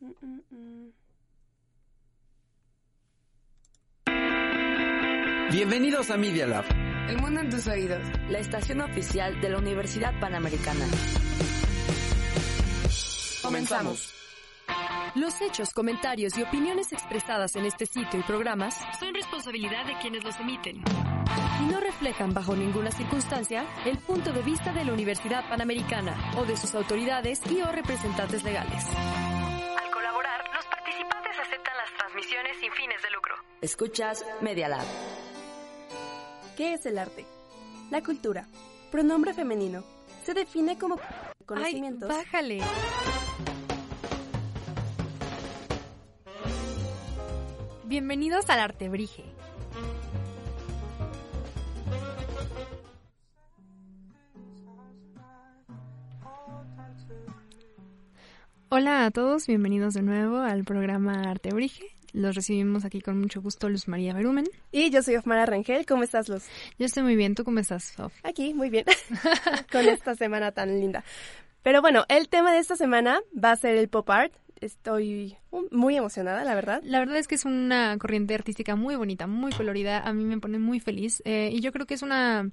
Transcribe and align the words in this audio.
Mm, 0.00 0.10
mm, 0.20 0.40
mm. 0.50 0.92
Bienvenidos 5.50 6.10
a 6.10 6.16
Media 6.16 6.46
Lab. 6.46 6.64
El 7.08 7.18
mundo 7.20 7.40
en 7.40 7.50
tus 7.50 7.66
oídos. 7.66 8.00
la 8.28 8.38
estación 8.38 8.80
oficial 8.80 9.40
de 9.40 9.48
la 9.48 9.58
Universidad 9.58 10.12
Panamericana. 10.20 10.84
Comenzamos. 13.42 14.14
Los 15.16 15.40
hechos, 15.40 15.70
comentarios 15.74 16.38
y 16.38 16.42
opiniones 16.42 16.92
expresadas 16.92 17.56
en 17.56 17.64
este 17.64 17.86
sitio 17.86 18.20
y 18.20 18.22
programas 18.22 18.76
son 19.00 19.14
responsabilidad 19.14 19.84
de 19.86 19.98
quienes 20.00 20.22
los 20.22 20.38
emiten 20.38 20.76
y 21.60 21.72
no 21.72 21.80
reflejan 21.80 22.32
bajo 22.34 22.54
ninguna 22.54 22.92
circunstancia 22.92 23.64
el 23.84 23.98
punto 23.98 24.32
de 24.32 24.42
vista 24.42 24.72
de 24.72 24.84
la 24.84 24.92
Universidad 24.92 25.48
Panamericana 25.48 26.34
o 26.36 26.44
de 26.44 26.56
sus 26.56 26.74
autoridades 26.76 27.40
y 27.50 27.62
o 27.62 27.72
representantes 27.72 28.44
legales. 28.44 28.84
Escuchas 33.60 34.24
Media 34.40 34.68
Lab. 34.68 34.86
¿Qué 36.56 36.74
es 36.74 36.86
el 36.86 36.96
arte? 36.96 37.26
La 37.90 38.04
cultura. 38.04 38.46
Pronombre 38.92 39.34
femenino. 39.34 39.82
Se 40.24 40.32
define 40.32 40.78
como 40.78 41.00
conocimientos. 41.44 42.08
Ay, 42.08 42.16
bájale. 42.18 42.60
Bienvenidos 47.84 48.48
al 48.48 48.60
Artebrige. 48.60 49.24
Hola 58.68 59.06
a 59.06 59.10
todos, 59.10 59.48
bienvenidos 59.48 59.94
de 59.94 60.02
nuevo 60.02 60.36
al 60.36 60.62
programa 60.62 61.22
Artebrige. 61.28 61.97
Los 62.12 62.34
recibimos 62.34 62.84
aquí 62.84 63.00
con 63.00 63.20
mucho 63.20 63.42
gusto 63.42 63.68
Luz 63.68 63.86
María 63.88 64.14
Berumen. 64.14 64.46
Y 64.72 64.90
yo 64.90 65.02
soy 65.02 65.16
Ofmara 65.16 65.46
Rangel. 65.46 65.84
¿Cómo 65.86 66.02
estás, 66.02 66.28
Luz? 66.28 66.44
Yo 66.78 66.86
estoy 66.86 67.02
muy 67.02 67.16
bien, 67.16 67.34
¿tú 67.34 67.44
cómo 67.44 67.58
estás, 67.58 67.98
Of? 67.98 68.14
Aquí, 68.22 68.54
muy 68.54 68.70
bien. 68.70 68.84
con 69.72 69.86
esta 69.88 70.14
semana 70.14 70.52
tan 70.52 70.80
linda. 70.80 71.04
Pero 71.62 71.82
bueno, 71.82 72.04
el 72.08 72.28
tema 72.28 72.52
de 72.52 72.58
esta 72.58 72.76
semana 72.76 73.20
va 73.32 73.52
a 73.52 73.56
ser 73.56 73.76
el 73.76 73.88
pop 73.88 74.08
art. 74.08 74.32
Estoy 74.60 75.36
muy 75.70 75.96
emocionada, 75.96 76.42
la 76.44 76.54
verdad. 76.54 76.80
La 76.82 76.98
verdad 76.98 77.16
es 77.16 77.28
que 77.28 77.36
es 77.36 77.44
una 77.44 77.96
corriente 77.98 78.34
artística 78.34 78.74
muy 78.74 78.96
bonita, 78.96 79.26
muy 79.26 79.52
colorida. 79.52 80.00
A 80.00 80.12
mí 80.12 80.24
me 80.24 80.38
pone 80.38 80.58
muy 80.58 80.80
feliz. 80.80 81.22
Eh, 81.24 81.50
y 81.52 81.60
yo 81.60 81.72
creo 81.72 81.86
que 81.86 81.94
es 81.94 82.02
una... 82.02 82.50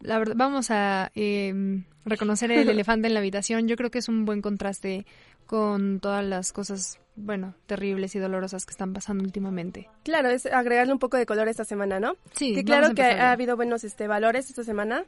La 0.00 0.18
verdad, 0.18 0.34
vamos 0.36 0.70
a 0.70 1.12
eh, 1.14 1.82
reconocer 2.04 2.50
el 2.50 2.68
elefante 2.70 3.06
en 3.06 3.14
la 3.14 3.20
habitación. 3.20 3.68
Yo 3.68 3.76
creo 3.76 3.90
que 3.90 3.98
es 3.98 4.08
un 4.08 4.24
buen 4.24 4.42
contraste 4.42 5.06
con 5.46 6.00
todas 6.00 6.24
las 6.24 6.52
cosas, 6.52 6.98
bueno, 7.16 7.54
terribles 7.66 8.14
y 8.16 8.18
dolorosas 8.18 8.66
que 8.66 8.72
están 8.72 8.92
pasando 8.92 9.22
últimamente. 9.24 9.88
Claro, 10.02 10.30
es 10.30 10.46
agregarle 10.46 10.92
un 10.92 10.98
poco 10.98 11.16
de 11.16 11.26
color 11.26 11.46
esta 11.48 11.64
semana, 11.64 12.00
¿no? 12.00 12.16
Sí, 12.32 12.54
Que 12.54 12.64
claro 12.64 12.94
que 12.94 13.02
ha 13.02 13.30
habido 13.32 13.54
buenos 13.56 13.84
este, 13.84 14.08
valores 14.08 14.48
esta 14.50 14.64
semana, 14.64 15.04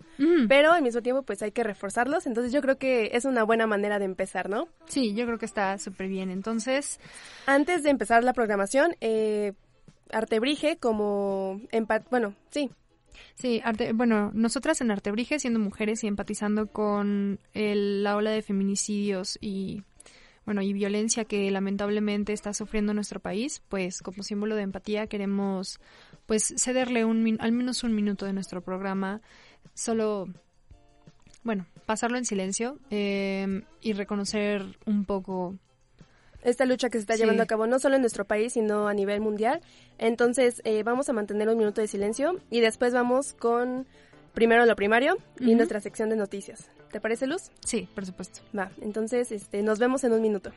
pero 0.49 0.73
al 0.73 0.83
mismo 0.83 1.03
tiempo 1.03 1.23
pues 1.23 1.43
hay 1.43 1.51
que 1.53 1.65
reforzarlos. 1.65 2.27
Entonces 2.27 2.53
yo 2.53 2.61
creo 2.63 2.79
que 2.79 3.11
es 3.13 3.25
una 3.25 3.43
buena 3.43 3.67
manera 3.67 3.99
de 3.99 4.05
empezar, 4.05 4.49
¿no? 4.49 4.69
Sí, 4.87 5.15
yo 5.15 5.27
creo 5.27 5.39
que 5.39 5.47
está 5.47 5.79
súper 5.79 6.09
bien. 6.09 6.31
Entonces, 6.31 7.01
Antes 7.47 7.83
de 7.83 7.91
empezar 7.91 8.23
la 8.25 8.33
programación, 8.33 8.95
eh, 9.01 9.53
Artebrige 10.13 10.77
como 10.77 11.61
bueno, 12.11 12.35
sí, 12.51 12.71
sí, 13.35 13.61
arte, 13.65 13.93
bueno, 13.93 14.31
nosotras 14.35 14.81
en 14.81 14.91
Artebrige, 14.93 15.39
siendo 15.41 15.59
mujeres 15.59 16.05
y 16.05 16.07
empatizando 16.07 16.69
con 16.69 17.41
el- 17.55 18.05
la 18.05 18.15
ola 18.17 18.31
de 18.31 18.43
feminicidios 18.43 19.37
y 19.41 19.83
bueno, 20.47 20.63
y 20.63 20.73
violencia 20.73 21.25
que 21.27 21.51
lamentablemente 21.51 22.33
está 22.33 22.55
sufriendo 22.55 22.95
nuestro 22.95 23.21
país, 23.21 23.61
pues 23.69 24.01
como 24.01 24.23
símbolo 24.23 24.55
de 24.57 24.63
empatía 24.63 25.07
queremos 25.09 25.79
pues 26.25 26.55
cederle 26.57 27.05
un 27.05 27.23
min- 27.23 27.37
al 27.41 27.53
menos 27.53 27.85
un 27.85 27.95
minuto 27.95 28.25
de 28.27 28.33
nuestro 28.33 28.63
programa, 28.63 29.21
solo 29.75 30.29
bueno, 31.45 31.67
pasarlo 31.85 32.17
en 32.19 32.25
silencio 32.25 32.79
eh, 32.91 33.63
y 33.81 33.93
reconocer 33.93 34.65
un 34.87 35.05
poco 35.05 35.55
esta 36.43 36.65
lucha 36.65 36.89
que 36.91 36.99
se 36.99 37.03
está 37.03 37.15
Sí. 37.15 37.21
llevando 37.23 37.43
a 37.43 37.47
cabo 37.47 37.67
no 37.67 37.79
solo 37.79 37.97
en 37.97 38.01
nuestro 38.03 38.25
país, 38.25 38.53
sino 38.53 38.89
a 38.89 38.95
nivel 38.95 39.21
mundial. 39.21 39.61
Entonces 39.99 40.61
eh, 40.65 40.83
vamos 40.85 41.09
a 41.09 41.13
mantener 41.13 41.49
un 41.49 41.59
minuto 41.59 41.81
de 41.81 41.89
silencio 41.89 42.41
y 42.51 42.61
después 42.61 42.93
vamos 42.95 43.33
con 43.35 43.87
primero 44.35 44.65
lo 44.67 44.77
primario 44.77 45.17
y 45.41 45.55
nuestra 45.55 45.81
sección 45.81 46.09
de 46.11 46.17
noticias. 46.17 46.69
¿Te 46.97 47.01
parece, 47.03 47.27
Luz? 47.27 47.51
Sí, 47.63 47.87
por 47.95 48.07
supuesto. 48.07 48.41
Va, 48.59 48.71
entonces 48.81 49.31
este, 49.31 49.61
nos 49.61 49.79
vemos 49.79 50.03
en 50.05 50.15
un 50.15 50.23
minuto. 50.23 50.53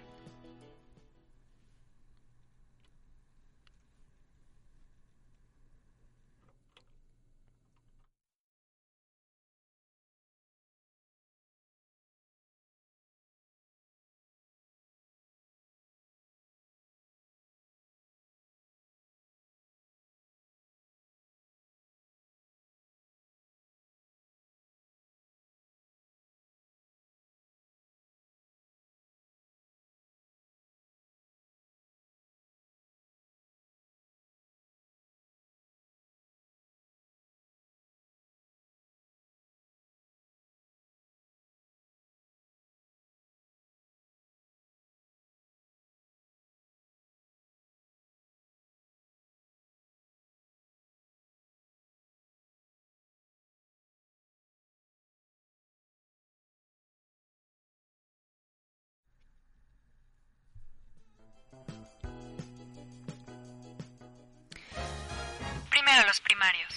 Los 66.09 66.19
primarios. 66.21 66.73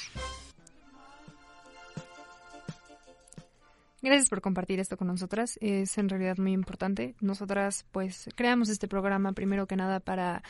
Gracias 4.03 4.29
por 4.29 4.41
compartir 4.41 4.81
esto 4.81 4.97
con 4.97 5.07
nosotras. 5.07 5.59
Es 5.63 5.97
en 5.97 6.09
realidad 6.09 6.37
muy 6.39 6.53
importante. 6.53 7.15
Nosotras, 7.21 7.87
pues, 7.93 8.29
creamos 8.35 8.69
este 8.69 8.89
programa 8.89 9.33
primero 9.33 9.67
que 9.67 9.77
nada 9.77 10.01
para 10.01 10.43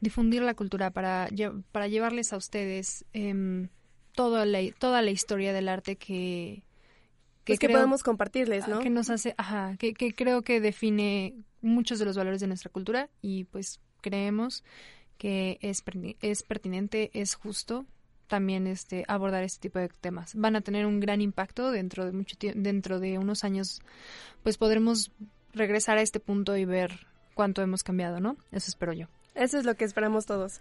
difundir 0.00 0.42
la 0.42 0.54
cultura, 0.54 0.90
para, 0.92 1.28
lle- 1.30 1.64
para 1.72 1.88
llevarles 1.88 2.32
a 2.32 2.36
ustedes 2.36 3.04
em, 3.12 3.68
toda, 4.14 4.46
la, 4.46 4.60
toda 4.78 5.02
la 5.02 5.10
historia 5.10 5.52
del 5.52 5.68
arte 5.68 5.96
que, 5.96 6.62
Que, 7.44 7.54
que 7.58 7.66
creo- 7.66 7.78
podemos 7.78 8.04
compartirles, 8.04 8.68
¿no? 8.68 8.78
que 8.78 8.88
nos 8.90 9.10
hace, 9.10 9.34
ajá, 9.36 9.76
que, 9.78 9.94
que 9.94 10.14
creo 10.14 10.42
que 10.42 10.60
define 10.60 11.34
muchos 11.60 11.98
de 11.98 12.04
los 12.04 12.16
valores 12.16 12.40
de 12.40 12.46
nuestra 12.46 12.70
cultura 12.70 13.10
y 13.20 13.44
pues 13.44 13.80
creemos 14.00 14.62
que 15.18 15.58
es, 15.60 15.82
es 16.20 16.42
pertinente, 16.44 17.10
es 17.14 17.34
justo 17.34 17.84
también 18.32 18.66
este 18.66 19.04
abordar 19.08 19.42
este 19.44 19.60
tipo 19.68 19.78
de 19.78 19.90
temas. 19.90 20.34
Van 20.34 20.56
a 20.56 20.62
tener 20.62 20.86
un 20.86 21.00
gran 21.00 21.20
impacto 21.20 21.70
dentro 21.70 22.06
de 22.06 22.12
mucho 22.12 22.34
tie- 22.38 22.54
dentro 22.54 22.98
de 22.98 23.18
unos 23.18 23.44
años 23.44 23.82
pues 24.42 24.56
podremos 24.56 25.12
regresar 25.52 25.98
a 25.98 26.00
este 26.00 26.18
punto 26.18 26.56
y 26.56 26.64
ver 26.64 27.06
cuánto 27.34 27.60
hemos 27.60 27.82
cambiado, 27.82 28.20
¿no? 28.20 28.38
Eso 28.50 28.70
espero 28.70 28.94
yo. 28.94 29.06
Eso 29.34 29.58
es 29.58 29.66
lo 29.66 29.74
que 29.74 29.84
esperamos 29.84 30.24
todos. 30.24 30.60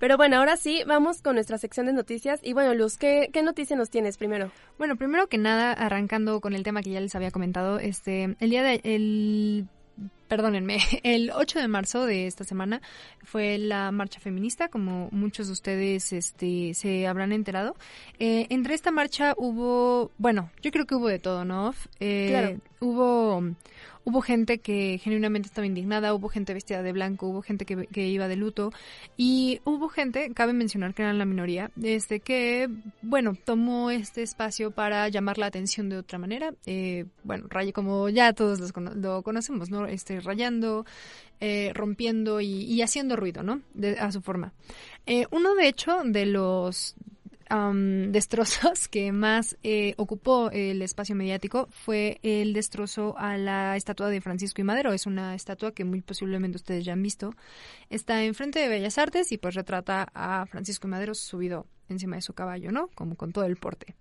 Pero 0.00 0.16
bueno, 0.16 0.38
ahora 0.38 0.56
sí, 0.56 0.82
vamos 0.84 1.22
con 1.22 1.36
nuestra 1.36 1.58
sección 1.58 1.86
de 1.86 1.92
noticias. 1.92 2.40
Y 2.42 2.54
bueno, 2.54 2.74
Luz, 2.74 2.98
¿qué, 2.98 3.30
qué 3.32 3.44
noticia 3.44 3.76
nos 3.76 3.88
tienes 3.88 4.16
primero? 4.16 4.50
Bueno, 4.78 4.96
primero 4.96 5.28
que 5.28 5.38
nada, 5.38 5.72
arrancando 5.72 6.40
con 6.40 6.54
el 6.54 6.64
tema 6.64 6.82
que 6.82 6.90
ya 6.90 7.00
les 7.00 7.14
había 7.14 7.30
comentado, 7.30 7.78
este, 7.78 8.36
el 8.40 8.50
día 8.50 8.64
de, 8.64 8.80
el, 8.82 9.68
perdónenme, 10.32 10.78
el 11.02 11.30
8 11.30 11.58
de 11.58 11.68
marzo 11.68 12.06
de 12.06 12.26
esta 12.26 12.44
semana 12.44 12.80
fue 13.22 13.58
la 13.58 13.92
marcha 13.92 14.18
feminista, 14.18 14.68
como 14.68 15.10
muchos 15.10 15.48
de 15.48 15.52
ustedes, 15.52 16.10
este, 16.14 16.72
se 16.72 17.06
habrán 17.06 17.32
enterado. 17.32 17.76
Eh, 18.18 18.46
entre 18.48 18.72
esta 18.72 18.90
marcha 18.90 19.34
hubo, 19.36 20.10
bueno, 20.16 20.50
yo 20.62 20.70
creo 20.70 20.86
que 20.86 20.94
hubo 20.94 21.08
de 21.08 21.18
todo, 21.18 21.44
¿no? 21.44 21.74
Eh, 22.00 22.28
Claro. 22.30 22.60
Hubo 22.82 23.42
hubo 24.04 24.20
gente 24.20 24.58
que 24.58 24.98
genuinamente 24.98 25.48
estaba 25.48 25.66
indignada, 25.66 26.14
hubo 26.14 26.28
gente 26.28 26.54
vestida 26.54 26.82
de 26.82 26.92
blanco, 26.92 27.28
hubo 27.28 27.42
gente 27.42 27.64
que, 27.64 27.86
que, 27.86 28.08
iba 28.08 28.28
de 28.28 28.36
luto 28.36 28.72
y 29.16 29.60
hubo 29.64 29.88
gente, 29.88 30.32
cabe 30.34 30.52
mencionar 30.52 30.94
que 30.94 31.02
eran 31.02 31.18
la 31.18 31.24
minoría, 31.24 31.70
este 31.82 32.20
que, 32.20 32.68
bueno, 33.02 33.34
tomó 33.44 33.90
este 33.90 34.22
espacio 34.22 34.70
para 34.70 35.08
llamar 35.08 35.38
la 35.38 35.46
atención 35.46 35.88
de 35.88 35.98
otra 35.98 36.18
manera, 36.18 36.54
eh, 36.66 37.06
bueno, 37.24 37.46
raye 37.48 37.72
como 37.72 38.08
ya 38.08 38.32
todos 38.32 38.58
lo 38.74 39.22
conocemos, 39.22 39.70
¿no? 39.70 39.86
Este, 39.86 40.20
rayando, 40.20 40.84
eh, 41.40 41.72
rompiendo 41.74 42.40
y, 42.40 42.64
y, 42.64 42.82
haciendo 42.82 43.16
ruido, 43.16 43.42
¿no? 43.42 43.62
De, 43.74 43.98
a 43.98 44.10
su 44.12 44.20
forma. 44.20 44.52
Eh, 45.06 45.26
uno, 45.30 45.54
de 45.54 45.68
hecho, 45.68 46.02
de 46.04 46.26
los 46.26 46.94
destrozos 48.10 48.88
que 48.90 49.12
más 49.12 49.56
eh, 49.62 49.94
ocupó 49.98 50.50
el 50.50 50.80
espacio 50.80 51.14
mediático 51.14 51.68
fue 51.70 52.18
el 52.22 52.54
destrozo 52.54 53.14
a 53.18 53.36
la 53.36 53.76
estatua 53.76 54.08
de 54.08 54.20
Francisco 54.20 54.60
y 54.60 54.64
Madero. 54.64 54.92
Es 54.92 55.06
una 55.06 55.34
estatua 55.34 55.72
que 55.72 55.84
muy 55.84 56.00
posiblemente 56.00 56.56
ustedes 56.56 56.84
ya 56.84 56.94
han 56.94 57.02
visto. 57.02 57.34
Está 57.90 58.24
enfrente 58.24 58.58
de 58.58 58.68
Bellas 58.68 58.98
Artes 58.98 59.32
y 59.32 59.38
pues 59.38 59.54
retrata 59.54 60.08
a 60.14 60.46
Francisco 60.46 60.86
y 60.86 60.90
Madero 60.90 61.14
subido 61.14 61.66
encima 61.88 62.16
de 62.16 62.22
su 62.22 62.32
caballo, 62.32 62.72
¿no? 62.72 62.88
Como 62.94 63.16
con 63.16 63.32
todo 63.32 63.44
el 63.44 63.56
porte. 63.56 63.94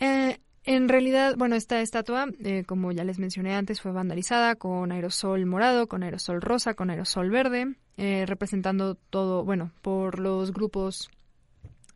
Eh, 0.00 0.38
en 0.64 0.88
realidad, 0.88 1.36
bueno, 1.36 1.54
esta 1.54 1.80
estatua, 1.80 2.26
eh, 2.42 2.64
como 2.66 2.90
ya 2.90 3.04
les 3.04 3.20
mencioné 3.20 3.54
antes, 3.54 3.80
fue 3.80 3.92
vandalizada 3.92 4.56
con 4.56 4.90
aerosol 4.90 5.46
morado, 5.46 5.86
con 5.86 6.02
aerosol 6.02 6.42
rosa, 6.42 6.74
con 6.74 6.90
aerosol 6.90 7.30
verde, 7.30 7.76
representando 7.96 8.96
todo, 8.96 9.44
bueno, 9.44 9.70
por 9.80 10.18
los 10.18 10.52
grupos 10.52 11.08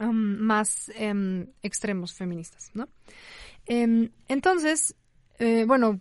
más 0.00 0.90
em, 0.94 1.46
extremos 1.62 2.14
feministas, 2.14 2.70
¿no? 2.74 2.88
Em, 3.66 4.10
entonces, 4.28 4.94
eh, 5.38 5.64
bueno, 5.66 6.00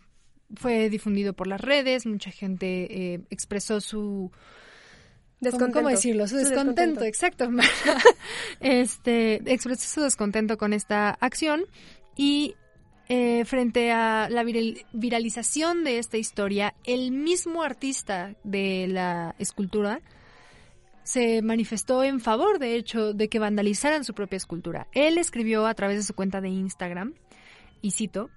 fue 0.56 0.90
difundido 0.90 1.34
por 1.34 1.48
las 1.48 1.62
redes, 1.62 2.06
mucha 2.06 2.32
gente 2.32 3.14
eh, 3.14 3.22
expresó 3.30 3.82
su 3.82 4.32
descontento. 5.40 5.80
¿Cómo, 5.80 5.90
decirlo? 5.90 6.28
Su, 6.28 6.38
descontento, 6.38 7.04
exacto. 7.04 7.50
este, 8.60 9.36
expresó 9.52 9.88
su 9.88 10.02
descontento 10.02 10.58
con 10.58 10.74
esta 10.74 11.12
acción 11.12 11.66
y 12.16 12.56
eh, 13.08 13.46
frente 13.46 13.92
a 13.92 14.28
la 14.30 14.44
viralización 14.44 15.84
de 15.84 16.00
esta 16.00 16.18
historia, 16.18 16.76
el 16.84 17.12
mismo 17.12 17.64
artista 17.64 18.36
de 18.44 18.88
la 18.88 19.36
escultura 19.40 20.02
se 21.10 21.42
manifestó 21.42 22.04
en 22.04 22.20
favor, 22.20 22.60
de 22.60 22.76
hecho, 22.76 23.16
de 23.16 23.30
que 23.30 23.40
vandalizaran 23.40 24.04
su 24.04 24.14
propia 24.14 24.38
escultura. 24.38 24.88
Él 24.92 25.18
escribió 25.18 25.66
a 25.66 25.74
través 25.74 25.98
de 25.98 26.04
su 26.04 26.14
cuenta 26.14 26.40
de 26.40 26.50
Instagram, 26.50 27.16
y 27.82 27.92
cito, 27.92 28.30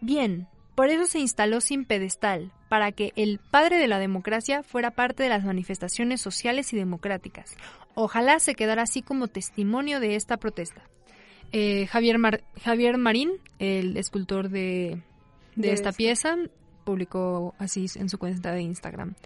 Bien, 0.00 0.46
por 0.76 0.88
eso 0.88 1.06
se 1.06 1.18
instaló 1.18 1.60
sin 1.60 1.84
pedestal, 1.84 2.52
para 2.68 2.92
que 2.92 3.12
el 3.16 3.40
padre 3.50 3.78
de 3.78 3.88
la 3.88 3.98
democracia 3.98 4.62
fuera 4.62 4.92
parte 4.92 5.24
de 5.24 5.30
las 5.30 5.44
manifestaciones 5.44 6.20
sociales 6.20 6.72
y 6.72 6.76
democráticas. 6.76 7.56
Ojalá 7.96 8.38
se 8.38 8.54
quedara 8.54 8.82
así 8.82 9.02
como 9.02 9.26
testimonio 9.26 9.98
de 9.98 10.14
esta 10.14 10.36
protesta. 10.36 10.82
Eh, 11.50 11.88
Javier, 11.88 12.18
Javier 12.62 12.98
Marín, 12.98 13.32
el 13.58 13.96
escultor 13.96 14.48
de, 14.48 15.02
de, 15.56 15.72
esta 15.72 15.90
pieza, 15.90 16.36
publicó 16.84 17.56
así 17.58 17.86
en 17.96 18.08
su 18.08 18.18
cuenta 18.18 18.52
de 18.52 18.62
Instagram. 18.62 19.16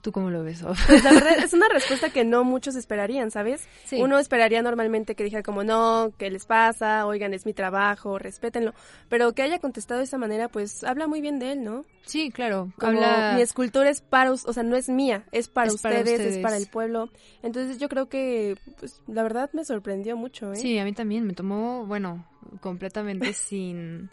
¿Tú 0.00 0.12
cómo 0.12 0.30
lo 0.30 0.42
ves? 0.42 0.64
Pues 0.86 1.04
la 1.04 1.12
verdad 1.12 1.38
es 1.44 1.52
una 1.52 1.68
respuesta 1.68 2.10
que 2.10 2.24
no 2.24 2.42
muchos 2.42 2.74
esperarían, 2.74 3.30
¿sabes? 3.30 3.68
Uno 3.92 4.18
esperaría 4.18 4.62
normalmente 4.62 5.14
que 5.14 5.24
dijera 5.24 5.42
como, 5.42 5.62
no, 5.62 6.12
¿qué 6.16 6.30
les 6.30 6.46
pasa? 6.46 7.06
Oigan, 7.06 7.34
es 7.34 7.44
mi 7.44 7.52
trabajo, 7.52 8.18
respétenlo. 8.18 8.72
Pero 9.08 9.32
que 9.34 9.42
haya 9.42 9.58
contestado 9.58 9.98
de 9.98 10.04
esa 10.04 10.16
manera, 10.16 10.48
pues 10.48 10.84
habla 10.84 11.06
muy 11.06 11.20
bien 11.20 11.38
de 11.38 11.52
él, 11.52 11.64
¿no? 11.64 11.84
Sí, 12.06 12.30
claro. 12.30 12.72
habla... 12.80 13.34
Mi 13.36 13.42
escultura 13.42 13.90
es 13.90 14.00
para, 14.00 14.32
o 14.32 14.36
sea, 14.36 14.62
no 14.62 14.76
es 14.76 14.88
mía, 14.88 15.26
es 15.32 15.48
para, 15.48 15.70
ustedes, 15.70 16.20
es 16.20 16.38
para 16.38 16.56
el 16.56 16.66
pueblo. 16.66 17.10
Entonces 17.42 17.78
yo 17.78 17.88
creo 17.88 18.08
que, 18.08 18.56
pues, 18.78 19.02
la 19.06 19.22
verdad 19.22 19.50
me 19.52 19.64
sorprendió 19.64 20.16
mucho, 20.16 20.52
¿eh? 20.52 20.56
Sí, 20.56 20.78
a 20.78 20.84
mí 20.84 20.94
también, 20.94 21.26
me 21.26 21.34
tomó, 21.34 21.84
bueno, 21.84 22.26
completamente 22.60 23.32
sin 23.34 24.08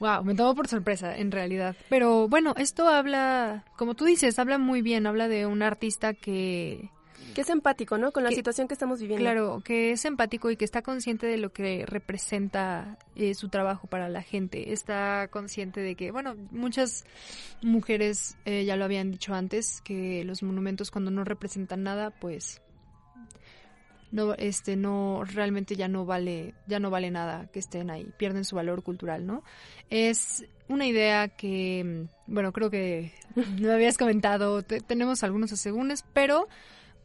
Wow, 0.00 0.24
me 0.24 0.34
tomó 0.34 0.54
por 0.54 0.66
sorpresa, 0.66 1.14
en 1.16 1.30
realidad. 1.30 1.76
Pero 1.90 2.26
bueno, 2.26 2.54
esto 2.56 2.88
habla, 2.88 3.64
como 3.76 3.94
tú 3.94 4.06
dices, 4.06 4.38
habla 4.38 4.56
muy 4.56 4.80
bien, 4.80 5.06
habla 5.06 5.28
de 5.28 5.46
un 5.46 5.62
artista 5.62 6.14
que... 6.14 6.90
Que 7.34 7.42
es 7.42 7.50
empático, 7.50 7.96
¿no? 7.96 8.10
Con 8.10 8.24
la 8.24 8.30
situación 8.30 8.66
que 8.66 8.74
estamos 8.74 8.98
viviendo. 8.98 9.22
Claro, 9.22 9.62
que 9.64 9.92
es 9.92 10.04
empático 10.04 10.50
y 10.50 10.56
que 10.56 10.64
está 10.64 10.82
consciente 10.82 11.28
de 11.28 11.36
lo 11.36 11.52
que 11.52 11.84
representa 11.86 12.98
eh, 13.14 13.34
su 13.34 13.50
trabajo 13.50 13.86
para 13.86 14.08
la 14.08 14.22
gente. 14.22 14.72
Está 14.72 15.28
consciente 15.28 15.80
de 15.80 15.94
que, 15.94 16.10
bueno, 16.10 16.34
muchas 16.50 17.04
mujeres 17.62 18.36
eh, 18.46 18.64
ya 18.64 18.74
lo 18.74 18.84
habían 18.84 19.12
dicho 19.12 19.32
antes, 19.32 19.80
que 19.82 20.24
los 20.24 20.42
monumentos 20.42 20.90
cuando 20.90 21.12
no 21.12 21.22
representan 21.22 21.84
nada, 21.84 22.10
pues 22.10 22.62
no 24.12 24.34
este 24.34 24.76
no 24.76 25.22
realmente 25.24 25.76
ya 25.76 25.88
no 25.88 26.04
vale 26.04 26.54
ya 26.66 26.80
no 26.80 26.90
vale 26.90 27.10
nada 27.10 27.46
que 27.52 27.58
estén 27.58 27.90
ahí 27.90 28.08
pierden 28.16 28.44
su 28.44 28.56
valor 28.56 28.82
cultural 28.82 29.26
no 29.26 29.42
es 29.88 30.44
una 30.68 30.86
idea 30.86 31.28
que 31.28 32.06
bueno 32.26 32.52
creo 32.52 32.70
que 32.70 33.12
me 33.60 33.72
habías 33.72 33.98
comentado 33.98 34.62
tenemos 34.62 35.22
algunos 35.22 35.52
asegúnes 35.52 36.04
pero 36.12 36.48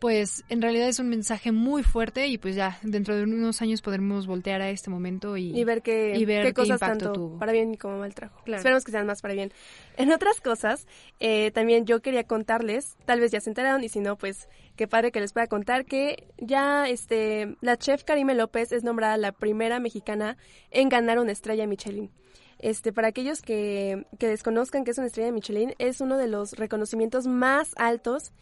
pues 0.06 0.46
en 0.50 0.62
realidad 0.62 0.88
es 0.88 1.00
un 1.00 1.10
mensaje 1.10 1.52
muy 1.52 1.82
fuerte 1.82 2.28
y 2.28 2.38
pues 2.38 2.56
ya 2.56 2.78
dentro 2.84 3.16
de 3.16 3.24
unos 3.24 3.64
años 3.64 3.82
podremos 3.82 4.28
voltear 4.28 4.62
a 4.62 4.70
este 4.70 4.92
momento 4.92 5.36
y, 5.36 5.64
ver 5.64 5.82
qué, 5.82 6.14
qué 6.44 6.54
cosas 6.54 6.80
tanto 6.80 7.40
para 7.40 7.52
bien 7.54 7.74
como 7.74 7.98
mal 7.98 8.14
trajo. 8.14 8.40
Esperemos 8.46 8.84
que 8.84 8.92
sean 8.92 9.08
más 9.08 9.24
para 9.24 9.34
bien. 9.34 9.52
En 9.98 10.12
otras 10.12 10.42
cosas, 10.42 10.86
eh, 11.20 11.50
también 11.50 11.88
yo 11.88 12.04
quería 12.04 12.24
contarles, 12.24 12.98
tal 13.06 13.20
vez 13.20 13.32
ya 13.32 13.42
se 13.42 13.50
enteraron 13.50 13.84
y 13.84 13.90
si 13.90 14.00
no, 14.00 14.16
pues 14.16 14.48
qué 14.76 14.88
padre 14.88 15.12
que 15.12 15.22
les 15.22 15.34
pueda 15.34 15.48
contar 15.48 15.86
que 15.86 16.28
ya 16.38 16.88
este 16.88 17.56
la 17.62 17.76
chef 17.76 18.04
Karime 18.04 18.36
López 18.36 18.74
es 18.74 18.84
nombrada 18.84 19.18
la 19.18 19.32
primera 19.32 19.80
mexicana 19.80 20.38
en 20.70 20.88
ganar 20.90 21.18
una 21.18 21.32
estrella 21.32 21.66
Michelin. 21.66 22.12
Este, 22.60 22.94
para 22.94 23.08
aquellos 23.08 23.42
que, 23.42 24.06
que 24.20 24.28
desconozcan 24.28 24.84
que 24.84 24.92
es 24.92 25.00
una 25.00 25.08
estrella 25.08 25.32
Michelin, 25.32 25.74
es 25.80 26.00
uno 26.00 26.16
de 26.16 26.28
los 26.28 26.52
reconocimientos 26.54 27.26
más 27.26 27.72
altos 27.76 28.34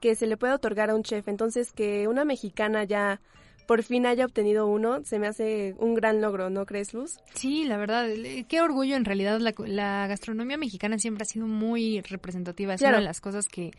que 0.00 0.14
se 0.14 0.26
le 0.26 0.36
puede 0.36 0.54
otorgar 0.54 0.90
a 0.90 0.94
un 0.94 1.02
chef. 1.02 1.28
Entonces, 1.28 1.72
que 1.72 2.08
una 2.08 2.24
mexicana 2.24 2.84
ya 2.84 3.20
por 3.70 3.84
fin 3.84 4.04
haya 4.04 4.24
obtenido 4.24 4.66
uno, 4.66 5.04
se 5.04 5.20
me 5.20 5.28
hace 5.28 5.76
un 5.78 5.94
gran 5.94 6.20
logro, 6.20 6.50
¿no 6.50 6.66
crees, 6.66 6.92
Luz? 6.92 7.20
Sí, 7.34 7.64
la 7.64 7.76
verdad, 7.76 8.08
qué 8.48 8.60
orgullo 8.60 8.96
en 8.96 9.04
realidad. 9.04 9.38
La, 9.38 10.08
gastronomía 10.08 10.56
mexicana 10.56 10.98
siempre 10.98 11.22
ha 11.22 11.26
sido 11.26 11.46
muy 11.46 12.00
representativa, 12.00 12.74
es 12.74 12.82
una 12.82 12.96
de 12.96 13.04
las 13.04 13.20
cosas 13.20 13.46
que, 13.46 13.70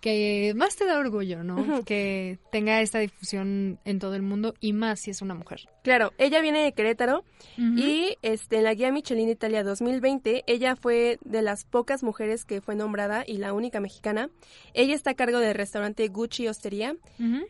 que 0.00 0.52
más 0.56 0.76
te 0.76 0.86
da 0.86 0.98
orgullo, 0.98 1.44
¿no? 1.44 1.84
Que 1.84 2.38
tenga 2.50 2.80
esta 2.80 2.98
difusión 2.98 3.78
en 3.84 3.98
todo 3.98 4.14
el 4.14 4.22
mundo 4.22 4.54
y 4.60 4.72
más 4.72 5.00
si 5.00 5.10
es 5.10 5.22
una 5.22 5.34
mujer. 5.34 5.68
Claro, 5.82 6.12
ella 6.18 6.40
viene 6.40 6.62
de 6.62 6.72
Querétaro 6.72 7.24
y 7.56 8.16
este 8.22 8.58
en 8.58 8.64
la 8.64 8.74
guía 8.74 8.92
Michelin 8.92 9.28
Italia 9.28 9.62
2020 9.62 10.44
ella 10.46 10.76
fue 10.76 11.18
de 11.24 11.42
las 11.42 11.64
pocas 11.64 12.02
mujeres 12.02 12.44
que 12.44 12.60
fue 12.60 12.74
nombrada 12.74 13.24
y 13.26 13.38
la 13.38 13.52
única 13.52 13.80
mexicana. 13.80 14.30
Ella 14.74 14.94
está 14.94 15.10
a 15.10 15.14
cargo 15.14 15.38
del 15.38 15.54
restaurante 15.54 16.08
Gucci 16.08 16.48
Hostería, 16.48 16.96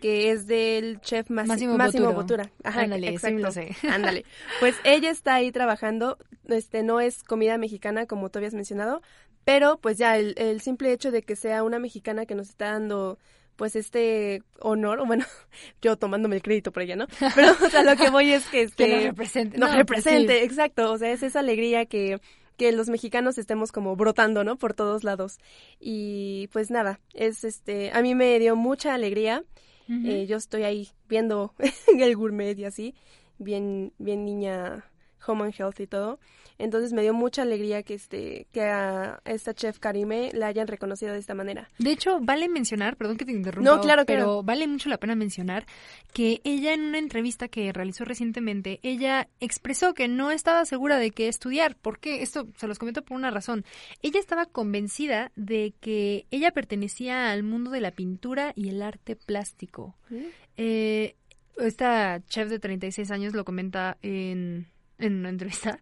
que 0.00 0.30
es 0.30 0.46
del 0.46 1.00
chef 1.00 1.30
Máximo, 1.30 1.76
Máximo 1.76 2.12
Botura. 2.12 2.50
Ajá, 2.64 2.82
Ándale, 2.82 3.08
exacto. 3.08 3.48
Ándale. 3.88 4.24
Pues 4.58 4.76
ella 4.84 5.10
está 5.10 5.34
ahí 5.34 5.52
trabajando, 5.52 6.18
este 6.48 6.82
no 6.82 7.00
es 7.00 7.22
comida 7.22 7.58
mexicana 7.58 8.06
como 8.06 8.30
tú 8.30 8.38
habías 8.38 8.54
mencionado, 8.54 9.02
pero 9.44 9.78
pues 9.78 9.98
ya 9.98 10.16
el, 10.16 10.34
el 10.36 10.60
simple 10.60 10.92
hecho 10.92 11.10
de 11.10 11.22
que 11.22 11.36
sea 11.36 11.62
una 11.62 11.78
mexicana 11.78 12.26
que 12.26 12.34
nos 12.34 12.48
está 12.48 12.72
dando 12.72 13.18
pues 13.60 13.76
este 13.76 14.42
honor, 14.60 15.00
o 15.00 15.04
bueno, 15.04 15.26
yo 15.82 15.98
tomándome 15.98 16.36
el 16.36 16.40
crédito 16.40 16.72
por 16.72 16.82
ella, 16.82 16.96
¿no? 16.96 17.06
Pero, 17.34 17.52
o 17.62 17.68
sea, 17.68 17.82
lo 17.82 17.94
que 17.94 18.08
voy 18.08 18.32
es 18.32 18.46
que... 18.46 18.62
Este, 18.62 18.86
que 18.86 19.00
represente. 19.02 19.58
Nos 19.58 19.68
pues 19.68 19.78
represente, 19.78 20.44
exacto. 20.44 20.90
O 20.90 20.96
sea, 20.96 21.10
es 21.10 21.22
esa 21.22 21.40
alegría 21.40 21.84
que, 21.84 22.22
que 22.56 22.72
los 22.72 22.88
mexicanos 22.88 23.36
estemos 23.36 23.70
como 23.70 23.96
brotando, 23.96 24.44
¿no? 24.44 24.56
Por 24.56 24.72
todos 24.72 25.04
lados. 25.04 25.36
Y 25.78 26.48
pues 26.52 26.70
nada, 26.70 27.00
es 27.12 27.44
este, 27.44 27.90
a 27.92 28.00
mí 28.00 28.14
me 28.14 28.38
dio 28.38 28.56
mucha 28.56 28.94
alegría. 28.94 29.44
eh, 29.90 30.24
yo 30.26 30.38
estoy 30.38 30.62
ahí 30.62 30.88
viendo 31.06 31.52
el 31.98 32.16
gourmet 32.16 32.58
y 32.58 32.64
así, 32.64 32.94
bien, 33.36 33.92
bien 33.98 34.24
niña 34.24 34.89
home 35.26 35.44
and 35.44 35.54
health 35.58 35.80
y 35.80 35.86
todo. 35.86 36.18
Entonces 36.58 36.92
me 36.92 37.00
dio 37.02 37.14
mucha 37.14 37.42
alegría 37.42 37.82
que 37.82 37.94
este 37.94 38.46
que 38.52 38.62
a 38.62 39.20
esta 39.24 39.54
chef 39.54 39.78
Karime 39.78 40.30
la 40.34 40.48
hayan 40.48 40.66
reconocido 40.66 41.12
de 41.12 41.18
esta 41.18 41.34
manera. 41.34 41.70
De 41.78 41.90
hecho, 41.90 42.18
vale 42.20 42.48
mencionar, 42.48 42.96
perdón 42.96 43.16
que 43.16 43.24
te 43.24 43.32
interrumpa, 43.32 43.70
no, 43.70 43.80
claro, 43.80 44.04
pero 44.04 44.42
vale 44.42 44.66
mucho 44.66 44.90
la 44.90 44.98
pena 44.98 45.14
mencionar 45.14 45.64
que 46.12 46.40
ella 46.44 46.74
en 46.74 46.82
una 46.82 46.98
entrevista 46.98 47.48
que 47.48 47.72
realizó 47.72 48.04
recientemente, 48.04 48.78
ella 48.82 49.28
expresó 49.40 49.94
que 49.94 50.06
no 50.06 50.30
estaba 50.30 50.64
segura 50.66 50.98
de 50.98 51.12
qué 51.12 51.28
estudiar. 51.28 51.76
¿Por 51.76 51.98
qué? 51.98 52.22
Esto 52.22 52.46
se 52.56 52.66
los 52.66 52.78
comento 52.78 53.02
por 53.02 53.16
una 53.16 53.30
razón. 53.30 53.64
Ella 54.02 54.20
estaba 54.20 54.44
convencida 54.44 55.32
de 55.36 55.72
que 55.80 56.26
ella 56.30 56.50
pertenecía 56.50 57.30
al 57.30 57.42
mundo 57.42 57.70
de 57.70 57.80
la 57.80 57.92
pintura 57.92 58.52
y 58.54 58.68
el 58.68 58.82
arte 58.82 59.16
plástico. 59.16 59.96
¿Mm? 60.10 60.16
Eh, 60.56 61.16
esta 61.58 62.22
chef 62.26 62.48
de 62.48 62.58
36 62.58 63.10
años 63.10 63.34
lo 63.34 63.44
comenta 63.44 63.98
en, 64.02 64.66
en 65.00 65.14
una 65.14 65.30
entrevista, 65.30 65.80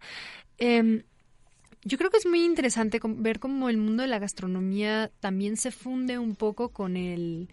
Em, 0.59 1.05
yo 1.85 1.97
creo 1.97 2.11
que 2.11 2.19
es 2.19 2.27
muy 2.27 2.45
interesante 2.45 3.01
ver 3.03 3.39
cómo 3.39 3.69
el 3.69 3.79
mundo 3.79 4.03
de 4.03 4.09
la 4.09 4.19
gastronomía 4.19 5.11
también 5.21 5.57
se 5.57 5.71
funde 5.71 6.19
un 6.19 6.35
poco 6.35 6.71
con 6.71 6.97
el, 6.97 7.49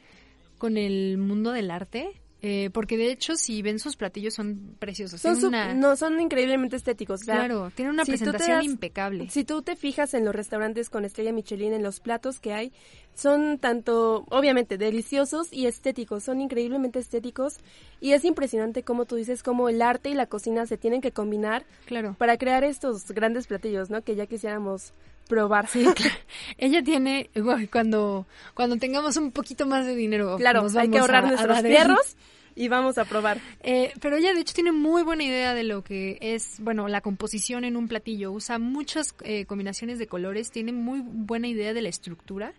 con 0.57 0.77
el 0.77 1.17
mundo 1.17 1.51
del 1.51 1.71
arte. 1.71 2.19
Eh, 2.47 2.69
porque 2.69 2.95
de 2.95 3.09
hecho, 3.11 3.35
si 3.37 3.63
ven 3.63 3.79
sus 3.79 3.95
platillos, 3.95 4.35
son 4.35 4.75
preciosos. 4.77 5.19
Son 5.19 5.51
No, 5.79 5.95
son 5.95 6.21
increíblemente 6.21 6.75
estéticos. 6.75 7.21
claro, 7.21 7.71
tienen 7.73 7.95
una 7.95 8.05
presentación 8.05 8.61
impecable. 8.61 9.27
Si 9.31 9.43
tú 9.43 9.63
te 9.63 9.75
fijas 9.75 10.13
en 10.13 10.25
los 10.25 10.35
restaurantes 10.35 10.91
con 10.91 11.05
estrella 11.05 11.33
Michelin, 11.33 11.73
en 11.73 11.81
los 11.81 11.99
platos 11.99 12.39
que 12.39 12.53
hay, 12.53 12.71
son 13.15 13.57
tanto, 13.57 14.25
obviamente, 14.29 14.77
deliciosos 14.77 15.51
y 15.51 15.65
estéticos. 15.65 16.23
Son 16.23 16.39
increíblemente 16.39 16.99
estéticos. 16.99 17.57
Y 17.99 18.11
es 18.11 18.23
impresionante 18.23 18.83
como 18.83 19.05
tú 19.05 19.15
dices, 19.15 19.41
cómo 19.41 19.67
el 19.67 19.81
arte 19.81 20.11
y 20.11 20.13
la 20.13 20.27
cocina 20.27 20.67
se 20.67 20.77
tienen 20.77 21.01
que 21.01 21.11
combinar 21.11 21.65
claro. 21.87 22.15
para 22.19 22.37
crear 22.37 22.63
estos 22.63 23.07
grandes 23.07 23.47
platillos, 23.47 23.89
¿no? 23.89 24.03
Que 24.03 24.15
ya 24.15 24.27
quisiéramos 24.27 24.93
probar. 25.27 25.67
Sí, 25.67 25.83
Ella 26.59 26.83
tiene, 26.83 27.31
cuando, 27.71 28.27
cuando 28.53 28.77
tengamos 28.77 29.17
un 29.17 29.31
poquito 29.31 29.65
más 29.65 29.87
de 29.87 29.95
dinero, 29.95 30.37
claro, 30.37 30.67
hay 30.77 30.89
que 30.89 30.99
ahorrar 30.99 31.25
nuestros 31.25 31.61
fierros 31.61 32.15
y 32.55 32.67
vamos 32.69 32.97
a 32.97 33.05
probar. 33.05 33.39
Eh, 33.61 33.93
pero 33.99 34.17
ella 34.17 34.33
de 34.33 34.39
hecho 34.39 34.53
tiene 34.53 34.71
muy 34.71 35.03
buena 35.03 35.23
idea 35.23 35.53
de 35.53 35.63
lo 35.63 35.83
que 35.83 36.17
es, 36.21 36.59
bueno, 36.59 36.87
la 36.87 37.01
composición 37.01 37.65
en 37.65 37.75
un 37.75 37.87
platillo. 37.87 38.31
Usa 38.31 38.57
muchas 38.59 39.13
eh, 39.23 39.45
combinaciones 39.45 39.99
de 39.99 40.07
colores, 40.07 40.51
tiene 40.51 40.71
muy 40.71 41.01
buena 41.03 41.47
idea 41.47 41.73
de 41.73 41.81
la 41.81 41.89
estructura 41.89 42.53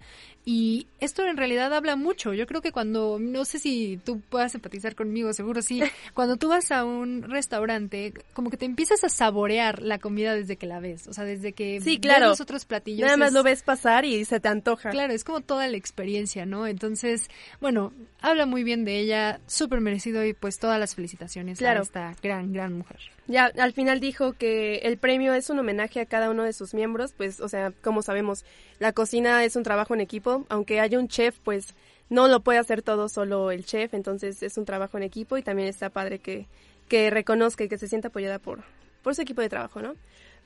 y 0.49 0.87
esto 1.01 1.27
en 1.27 1.37
realidad 1.37 1.75
habla 1.75 1.97
mucho. 1.97 2.33
Yo 2.33 2.47
creo 2.47 2.63
que 2.63 2.71
cuando, 2.71 3.19
no 3.21 3.45
sé 3.45 3.59
si 3.59 3.99
tú 4.05 4.21
puedas 4.21 4.55
empatizar 4.55 4.95
conmigo, 4.95 5.33
seguro 5.33 5.61
sí, 5.61 5.83
cuando 6.15 6.37
tú 6.37 6.49
vas 6.49 6.71
a 6.71 6.85
un 6.85 7.23
restaurante, 7.23 8.15
como 8.33 8.51
que 8.51 8.57
te 8.57 8.65
empiezas 8.65 9.03
a 9.03 9.09
saborear 9.09 9.83
la 9.83 9.99
comida 9.99 10.37
desde 10.37 10.57
que 10.57 10.67
la 10.67 10.79
ves. 10.79 11.09
O 11.09 11.13
sea, 11.13 11.25
desde 11.25 11.53
que 11.53 11.81
sí, 11.81 11.99
claro. 11.99 12.21
ves 12.21 12.29
los 12.29 12.41
otros 12.41 12.65
platillos. 12.65 13.05
Nada 13.05 13.17
más 13.17 13.33
lo 13.33 13.43
ves 13.43 13.63
pasar 13.63 14.05
y 14.05 14.25
se 14.25 14.39
te 14.39 14.47
antoja. 14.47 14.91
Claro, 14.91 15.13
es 15.13 15.25
como 15.25 15.41
toda 15.41 15.67
la 15.67 15.77
experiencia, 15.77 16.47
¿no? 16.47 16.69
Entonces, 16.69 17.29
bueno, 17.61 17.93
habla 18.21 18.47
muy 18.47 18.63
bien 18.63 18.85
de 18.85 19.01
ella, 19.01 19.41
súper 19.49 19.81
merecido 19.87 20.25
y 20.25 20.35
pues 20.35 20.59
todas 20.59 20.79
las 20.79 20.95
felicitaciones 20.95 21.63
a 21.63 21.79
esta 21.79 22.15
gran, 22.23 22.53
gran 22.53 22.75
mujer. 22.75 22.99
Ya 23.27 23.47
al 23.47 23.73
final 23.73 24.01
dijo 24.01 24.33
que 24.33 24.79
el 24.79 24.99
premio 24.99 25.33
es 25.33 25.49
un 25.49 25.59
homenaje 25.59 26.01
a 26.01 26.07
cada 26.07 26.31
uno 26.31 26.43
de 26.43 26.53
sus 26.53 26.75
miembros, 26.75 27.15
pues, 27.17 27.41
o 27.41 27.49
sea, 27.49 27.73
como 27.83 28.03
sabemos, 28.03 28.45
la 28.79 28.93
cocina 28.93 29.45
es 29.45 29.57
un 29.57 29.63
trabajo 29.63 29.95
en 29.95 30.01
equipo, 30.01 30.45
aunque 30.49 30.81
haya 30.81 30.99
un 30.99 31.09
chef, 31.09 31.39
pues 31.45 31.75
no 32.11 32.29
lo 32.29 32.41
puede 32.41 32.59
hacer 32.59 32.83
todo 32.83 33.09
solo 33.09 33.51
el 33.51 33.65
chef, 33.65 33.95
entonces 33.95 34.43
es 34.43 34.59
un 34.59 34.65
trabajo 34.65 34.97
en 34.97 35.05
equipo 35.05 35.39
y 35.39 35.43
también 35.43 35.69
está 35.69 35.89
padre 35.89 36.19
que, 36.19 36.47
que 36.89 37.11
reconozca 37.11 37.65
y 37.65 37.69
que 37.69 37.79
se 37.79 37.89
sienta 37.89 38.09
apoyada 38.09 38.39
por, 38.39 38.65
por 39.03 39.15
su 39.15 39.23
equipo 39.23 39.41
de 39.41 39.49
trabajo, 39.49 39.81
¿no? 39.81 39.95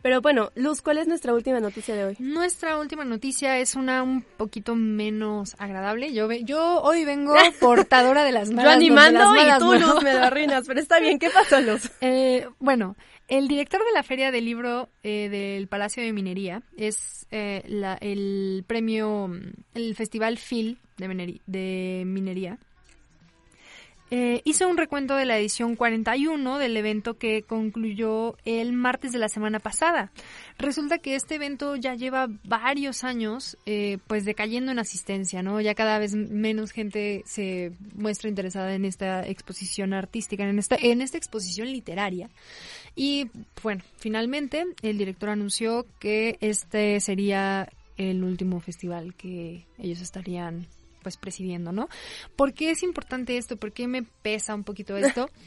Pero 0.03 0.21
bueno, 0.21 0.51
Luz, 0.55 0.83
¿cuál 0.83 0.99
es 0.99 1.07
nuestra 1.07 1.35
última 1.35 1.61
noticia 1.61 1.95
de 1.95 2.05
hoy? 2.05 2.17
Nuestra 2.19 2.79
última 2.79 3.05
noticia 3.05 3.59
es 3.59 3.75
una 3.75 4.03
un 4.03 4.23
poquito 4.23 4.75
menos 4.75 5.55
agradable. 5.59 6.13
Yo 6.13 6.31
yo 6.33 6.81
hoy 6.83 7.05
vengo 7.05 7.35
portadora 7.61 8.25
de 8.25 8.33
las 8.33 8.51
malas. 8.51 8.65
Yo 8.65 8.77
animando 8.77 9.21
y 9.37 9.59
tú, 9.59 9.75
Luz, 9.75 10.03
me 10.03 10.15
lo 10.15 10.25
arruinas. 10.25 10.67
Pero 10.67 10.81
está 10.81 11.01
bien, 11.01 11.19
¿qué 11.19 11.31
pasó, 11.31 11.61
Luz? 11.61 11.91
Eh, 12.03 12.49
bueno, 12.59 12.97
el 13.29 13.47
director 13.47 13.81
de 13.85 13.93
la 13.93 14.03
Feria 14.03 14.31
del 14.31 14.45
Libro 14.45 14.89
eh, 15.03 15.29
del 15.29 15.69
Palacio 15.69 16.03
de 16.03 16.13
Minería 16.13 16.63
es 16.77 17.27
eh, 17.31 17.63
la, 17.67 17.95
el 18.01 18.65
premio, 18.67 19.31
el 19.75 19.95
Festival 19.95 20.39
de, 20.97 21.41
de 21.47 22.03
Minería 22.07 22.59
eh, 24.11 24.43
hizo 24.45 24.69
un 24.69 24.77
recuento 24.77 25.15
de 25.15 25.25
la 25.25 25.39
edición 25.39 25.77
41 25.77 26.59
del 26.59 26.77
evento 26.77 27.17
que 27.17 27.43
concluyó 27.43 28.37
el 28.45 28.73
martes 28.73 29.13
de 29.13 29.19
la 29.19 29.29
semana 29.29 29.61
pasada. 29.61 30.11
Resulta 30.59 30.99
que 30.99 31.15
este 31.15 31.37
evento 31.37 31.77
ya 31.77 31.95
lleva 31.95 32.29
varios 32.45 33.05
años 33.05 33.57
eh, 33.67 33.99
pues 34.09 34.25
decayendo 34.25 34.73
en 34.73 34.81
asistencia, 34.81 35.43
¿no? 35.43 35.61
Ya 35.61 35.75
cada 35.75 35.99
vez 35.99 36.15
menos 36.15 36.73
gente 36.73 37.23
se 37.25 37.73
muestra 37.95 38.29
interesada 38.29 38.75
en 38.75 38.85
esta 38.85 39.27
exposición 39.27 39.95
artística, 39.95 40.43
en 40.43 40.59
esta, 40.59 40.77
en 40.77 41.03
esta 41.03 41.17
exposición 41.17 41.71
literaria. 41.71 42.31
Y 42.97 43.31
bueno, 43.63 43.83
finalmente 43.97 44.65
el 44.83 44.99
director 44.99 45.31
anunció 45.31 45.87
que 46.01 46.37
este 46.41 46.99
sería 47.01 47.69
el 47.97 48.25
último 48.25 48.61
festival 48.61 49.15
que 49.15 49.67
ellos 49.79 50.01
estarían 50.01 50.67
pues 51.03 51.17
presidiendo, 51.17 51.73
¿no? 51.73 51.89
¿Por 52.37 52.55
qué 52.55 52.71
es 52.71 52.83
importante 52.83 53.37
esto? 53.37 53.57
¿Por 53.57 53.73
qué 53.73 53.87
me 53.89 54.03
pesa 54.03 54.55
un 54.55 54.65
poquito 54.65 54.97
esto? 54.97 55.29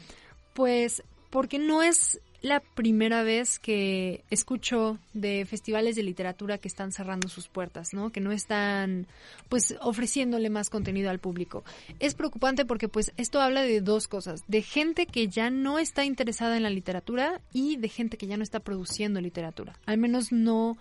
Pues 0.54 1.02
porque 1.30 1.58
no 1.58 1.82
es 1.82 2.20
la 2.44 2.60
primera 2.60 3.22
vez 3.22 3.58
que 3.58 4.22
escucho 4.30 4.98
de 5.14 5.46
festivales 5.46 5.96
de 5.96 6.02
literatura 6.02 6.58
que 6.58 6.68
están 6.68 6.92
cerrando 6.92 7.28
sus 7.28 7.48
puertas, 7.48 7.94
¿no? 7.94 8.12
Que 8.12 8.20
no 8.20 8.32
están, 8.32 9.06
pues, 9.48 9.74
ofreciéndole 9.80 10.50
más 10.50 10.68
contenido 10.68 11.08
al 11.08 11.18
público. 11.18 11.64
Es 12.00 12.14
preocupante 12.14 12.66
porque, 12.66 12.88
pues, 12.88 13.12
esto 13.16 13.40
habla 13.40 13.62
de 13.62 13.80
dos 13.80 14.06
cosas: 14.08 14.42
de 14.46 14.60
gente 14.60 15.06
que 15.06 15.26
ya 15.26 15.48
no 15.48 15.78
está 15.78 16.04
interesada 16.04 16.56
en 16.56 16.62
la 16.62 16.70
literatura 16.70 17.40
y 17.50 17.78
de 17.78 17.88
gente 17.88 18.18
que 18.18 18.26
ya 18.26 18.36
no 18.36 18.42
está 18.42 18.60
produciendo 18.60 19.22
literatura. 19.22 19.76
Al 19.86 19.96
menos 19.96 20.30
no 20.30 20.76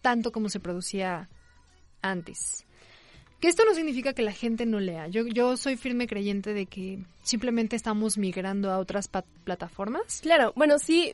tanto 0.00 0.32
como 0.32 0.48
se 0.48 0.60
producía 0.60 1.28
antes. 2.00 2.64
Que 3.42 3.48
esto 3.48 3.64
no 3.64 3.74
significa 3.74 4.12
que 4.12 4.22
la 4.22 4.30
gente 4.30 4.66
no 4.66 4.78
lea. 4.78 5.08
Yo, 5.08 5.26
yo 5.26 5.56
soy 5.56 5.76
firme 5.76 6.06
creyente 6.06 6.54
de 6.54 6.66
que 6.66 7.00
simplemente 7.24 7.74
estamos 7.74 8.16
migrando 8.16 8.70
a 8.70 8.78
otras 8.78 9.10
plataformas. 9.42 10.20
Claro, 10.22 10.52
bueno, 10.54 10.78
sí, 10.78 11.12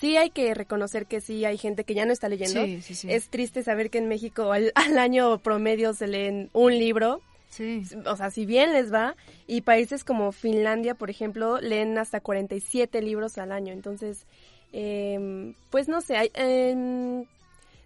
sí 0.00 0.16
hay 0.16 0.30
que 0.30 0.54
reconocer 0.54 1.04
que 1.04 1.20
sí 1.20 1.44
hay 1.44 1.58
gente 1.58 1.84
que 1.84 1.92
ya 1.92 2.06
no 2.06 2.12
está 2.14 2.30
leyendo. 2.30 2.64
Sí, 2.64 2.80
sí, 2.80 2.94
sí. 2.94 3.12
Es 3.12 3.28
triste 3.28 3.62
saber 3.62 3.90
que 3.90 3.98
en 3.98 4.08
México 4.08 4.50
al, 4.50 4.72
año 4.98 5.40
promedio 5.40 5.92
se 5.92 6.06
leen 6.06 6.48
un 6.54 6.72
libro. 6.72 7.20
Sí. 7.50 7.82
O 8.06 8.16
sea, 8.16 8.30
si 8.30 8.46
bien 8.46 8.72
les 8.72 8.90
va, 8.90 9.14
y 9.46 9.60
países 9.60 10.04
como 10.04 10.32
Finlandia, 10.32 10.94
por 10.94 11.10
ejemplo, 11.10 11.60
leen 11.60 11.98
hasta 11.98 12.20
47 12.20 13.02
libros 13.02 13.36
al 13.36 13.52
año. 13.52 13.74
Entonces, 13.74 14.24
eh, 14.72 15.52
pues 15.68 15.86
no 15.86 16.00
sé, 16.00 16.16
hay, 16.16 16.30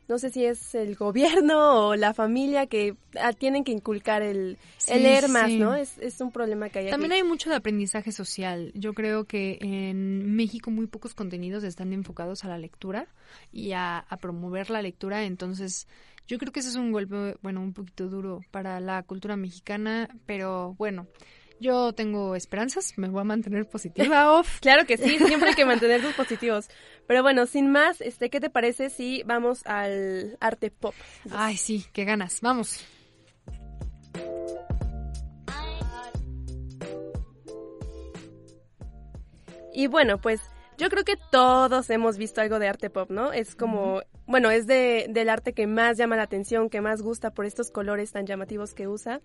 no 0.08 0.18
sé 0.18 0.30
si 0.30 0.44
es 0.44 0.74
el 0.74 0.94
gobierno 0.96 1.88
o 1.88 1.96
la 1.96 2.14
familia 2.14 2.66
que 2.66 2.96
ah, 3.20 3.32
tienen 3.32 3.64
que 3.64 3.72
inculcar 3.72 4.22
el, 4.22 4.58
leer 4.88 5.28
más, 5.28 5.50
¿no? 5.50 5.74
Es, 5.74 5.98
es, 5.98 6.20
un 6.20 6.32
problema 6.32 6.68
que 6.68 6.80
hay. 6.80 6.90
También 6.90 7.12
hay 7.12 7.22
mucho 7.22 7.50
de 7.50 7.56
aprendizaje 7.56 8.12
social. 8.12 8.72
Yo 8.74 8.94
creo 8.94 9.24
que 9.24 9.58
en 9.60 10.34
México 10.34 10.70
muy 10.70 10.86
pocos 10.86 11.14
contenidos 11.14 11.64
están 11.64 11.92
enfocados 11.92 12.44
a 12.44 12.48
la 12.48 12.58
lectura 12.58 13.08
y 13.52 13.72
a, 13.72 13.98
a 13.98 14.16
promover 14.18 14.70
la 14.70 14.82
lectura, 14.82 15.24
entonces 15.24 15.86
yo 16.26 16.38
creo 16.38 16.52
que 16.52 16.60
ese 16.60 16.70
es 16.70 16.76
un 16.76 16.92
golpe, 16.92 17.36
bueno, 17.42 17.60
un 17.60 17.72
poquito 17.72 18.08
duro 18.08 18.40
para 18.50 18.80
la 18.80 19.02
cultura 19.02 19.36
mexicana, 19.36 20.08
pero 20.26 20.74
bueno. 20.78 21.06
Yo 21.62 21.92
tengo 21.92 22.34
esperanzas, 22.34 22.98
me 22.98 23.08
voy 23.08 23.20
a 23.20 23.24
mantener 23.24 23.68
positiva, 23.68 24.32
off. 24.36 24.58
claro 24.58 24.84
que 24.84 24.96
sí, 24.96 25.16
siempre 25.18 25.50
hay 25.50 25.54
que 25.54 25.64
mantenernos 25.64 26.12
positivos. 26.14 26.66
Pero 27.06 27.22
bueno, 27.22 27.46
sin 27.46 27.70
más, 27.70 28.00
este, 28.00 28.30
¿qué 28.30 28.40
te 28.40 28.50
parece 28.50 28.90
si 28.90 29.22
vamos 29.22 29.64
al 29.64 30.36
arte 30.40 30.72
pop? 30.72 30.92
Ay, 31.30 31.56
sí, 31.56 31.86
qué 31.92 32.04
ganas. 32.04 32.40
Vamos. 32.40 32.84
Y 39.72 39.86
bueno, 39.86 40.20
pues 40.20 40.40
yo 40.78 40.90
creo 40.90 41.04
que 41.04 41.16
todos 41.30 41.88
hemos 41.90 42.18
visto 42.18 42.40
algo 42.40 42.58
de 42.58 42.66
arte 42.66 42.90
pop, 42.90 43.08
¿no? 43.08 43.32
Es 43.32 43.54
como, 43.54 44.02
bueno, 44.26 44.50
es 44.50 44.66
de, 44.66 45.06
del 45.10 45.28
arte 45.28 45.52
que 45.52 45.66
más 45.66 45.96
llama 45.96 46.16
la 46.16 46.22
atención, 46.22 46.70
que 46.70 46.80
más 46.80 47.02
gusta 47.02 47.30
por 47.30 47.44
estos 47.44 47.70
colores 47.70 48.12
tan 48.12 48.26
llamativos 48.26 48.72
que 48.72 48.86
usa. 48.86 49.20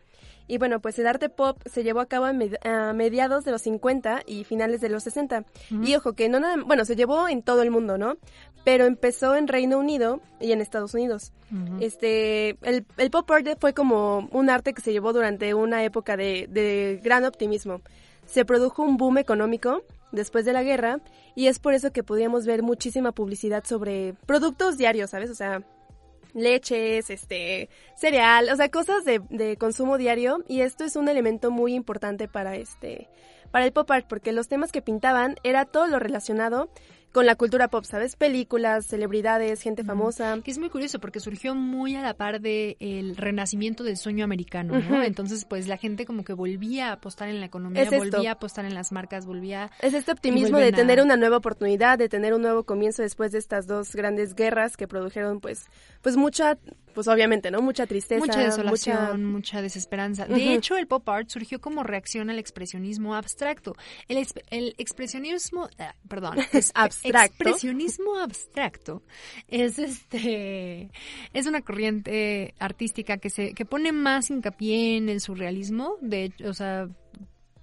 Y 0.48 0.58
bueno, 0.58 0.80
pues 0.80 0.98
el 0.98 1.08
arte 1.08 1.30
pop 1.30 1.62
se 1.66 1.84
llevó 1.84 2.00
a 2.00 2.08
cabo 2.08 2.25
a, 2.25 2.94
mediados 2.94 3.46
de 3.46 3.51
los 3.51 3.62
50 3.62 4.24
y 4.25 4.44
finales 4.44 4.82
de 4.82 4.89
los 4.89 5.04
60. 5.04 5.46
Y 5.84 5.96
ojo, 5.96 6.13
que 6.13 6.30
no 6.30 6.39
nada, 6.39 6.56
bueno, 6.66 6.86
se 6.86 6.96
llevó 6.96 7.27
en 7.27 7.44
todo 7.44 7.62
el 7.62 7.72
mundo, 7.72 7.98
¿no? 7.98 8.18
Pero 8.63 8.86
empezó 8.86 9.36
en 9.36 9.48
Reino 9.48 9.77
Unido 9.77 10.22
y 10.39 10.51
en 10.51 10.62
Estados 10.62 10.94
Unidos. 10.94 11.32
Este, 11.80 12.58
el, 12.62 12.86
el, 12.98 13.10
pop 13.12 13.30
art 13.32 13.48
fue 13.60 13.74
como 13.74 14.27
un 14.32 14.50
arte 14.50 14.74
que 14.74 14.82
se 14.82 14.92
llevó 14.92 15.13
durante 15.13 15.54
una 15.54 15.84
época 15.84 16.18
de, 16.18 16.48
de 16.50 17.00
gran 17.04 17.24
optimismo. 17.24 17.82
Se 18.28 18.46
produjo 18.46 18.84
un 18.84 18.98
boom 18.98 19.18
económico 19.18 19.82
después 20.12 20.46
de 20.46 20.54
la 20.54 20.62
guerra 20.62 21.00
y 21.36 21.48
es 21.48 21.58
por 21.58 21.74
eso 21.74 21.92
que 21.92 22.04
podíamos 22.04 22.46
ver 22.46 22.62
muchísima 22.62 23.12
publicidad 23.12 23.64
sobre 23.64 24.14
productos 24.26 24.78
diarios, 24.78 25.10
¿sabes? 25.10 25.32
O 25.32 25.36
sea, 25.36 25.64
leches, 26.34 27.10
este, 27.10 27.70
cereal, 27.96 28.50
o 28.52 28.56
sea, 28.56 28.70
cosas 28.70 29.04
de, 29.06 29.22
de, 29.30 29.58
consumo 29.58 29.98
diario 29.98 30.44
y 30.48 30.62
esto 30.62 30.84
es 30.84 30.96
un 30.96 31.10
elemento 31.10 31.52
muy 31.52 31.74
importante 31.74 32.28
para 32.28 32.56
este, 32.56 33.10
para 33.52 33.66
el 33.66 33.74
pop 33.74 33.90
art 33.90 34.06
porque 34.08 34.32
los 34.32 34.48
temas 34.48 34.72
que 34.72 34.82
pintaban 34.82 35.36
era 35.44 35.66
todo 35.66 35.88
lo 35.88 36.00
relacionado 36.00 36.70
con 37.12 37.26
la 37.26 37.36
cultura 37.36 37.68
pop, 37.68 37.84
¿sabes? 37.84 38.16
Películas, 38.16 38.86
celebridades, 38.86 39.62
gente 39.62 39.84
famosa. 39.84 40.38
Que 40.44 40.52
es 40.52 40.60
muy 40.60 40.70
curioso 40.70 41.00
porque 41.00 41.20
surgió 41.20 41.56
muy 41.56 41.96
a 41.96 42.02
la 42.02 42.14
par 42.14 42.42
del 42.42 42.78
el 42.80 43.16
renacimiento 43.16 43.84
del 43.84 43.98
sueño 43.98 44.24
americano, 44.24 44.80
¿no? 44.80 45.02
Entonces, 45.02 45.46
pues 45.46 45.68
la 45.68 45.78
gente 45.78 46.06
como 46.06 46.24
que 46.24 46.34
volvía 46.34 46.90
a 46.90 46.94
apostar 46.94 47.30
en 47.30 47.40
la 47.40 47.46
economía, 47.48 47.90
volvía 47.90 48.32
a 48.32 48.34
apostar 48.34 48.66
en 48.66 48.74
las 48.74 48.92
marcas, 48.92 49.26
volvía... 49.26 49.72
Es 49.82 49.94
este 49.94 50.12
optimismo 50.12 50.58
de 50.58 50.72
tener 50.72 51.02
una 51.02 51.18
nueva 51.18 51.38
oportunidad, 51.38 51.98
de 51.98 52.10
tener 52.10 52.34
un 52.34 52.42
nuevo 52.42 52.64
comienzo 52.64 53.02
después 53.02 53.32
de 53.32 53.40
estas 53.40 53.68
dos 53.68 53.96
grandes 53.96 54.36
guerras 54.36 54.78
que 54.78 54.88
produjeron, 54.88 55.40
pues, 55.40 55.66
pues 56.02 56.18
mucha 56.18 56.58
pues 56.98 57.08
obviamente, 57.08 57.52
¿no? 57.52 57.62
Mucha 57.62 57.86
tristeza. 57.86 58.26
Mucha 58.26 58.40
desolación, 58.40 59.24
mucha, 59.24 59.62
desesperanza. 59.62 60.26
De 60.26 60.56
hecho, 60.56 60.78
el 60.78 60.88
pop 60.88 61.08
art 61.08 61.30
surgió 61.30 61.62
como 61.62 61.84
reacción 61.84 62.32
al 62.32 62.40
expresionismo 62.40 63.14
abstracto. 63.14 63.76
El, 64.08 64.26
el 64.50 64.74
expresionismo, 64.80 65.70
ah, 65.78 65.94
perdón, 66.10 66.40
es 66.54 66.72
abstracto. 66.74 66.97
Expresionismo 67.04 68.18
abstracto 68.18 69.04
es 69.48 69.80
este 69.80 70.89
es 71.34 71.48
una 71.48 71.62
corriente 71.62 72.54
artística 72.60 73.18
que 73.18 73.30
se 73.30 73.54
que 73.54 73.66
pone 73.66 73.92
más 73.92 74.30
hincapié 74.30 74.98
en 74.98 75.10
el 75.10 75.22
surrealismo, 75.22 75.98
de, 76.01 76.34
o 76.46 76.54
sea, 76.54 76.89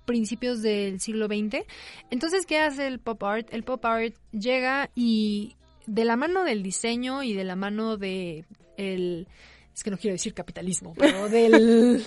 principios 0.04 0.62
del 0.62 1.00
siglo 1.00 1.26
XX. 1.26 1.64
Entonces, 2.10 2.46
¿qué 2.46 2.58
hace 2.58 2.86
el 2.86 2.98
pop 2.98 3.22
art? 3.22 3.48
El 3.52 3.64
pop 3.64 3.84
art 3.84 4.14
llega 4.32 4.90
y 4.94 5.56
de 5.86 6.04
la 6.04 6.16
mano 6.16 6.44
del 6.44 6.62
diseño 6.62 7.22
y 7.22 7.34
de 7.34 7.44
la 7.44 7.56
mano 7.56 7.96
de 7.96 8.44
el 8.76 9.28
es 9.74 9.82
que 9.82 9.90
no 9.90 9.98
quiero 9.98 10.14
decir 10.14 10.34
capitalismo, 10.34 10.94
pero 10.96 11.28
del 11.28 12.04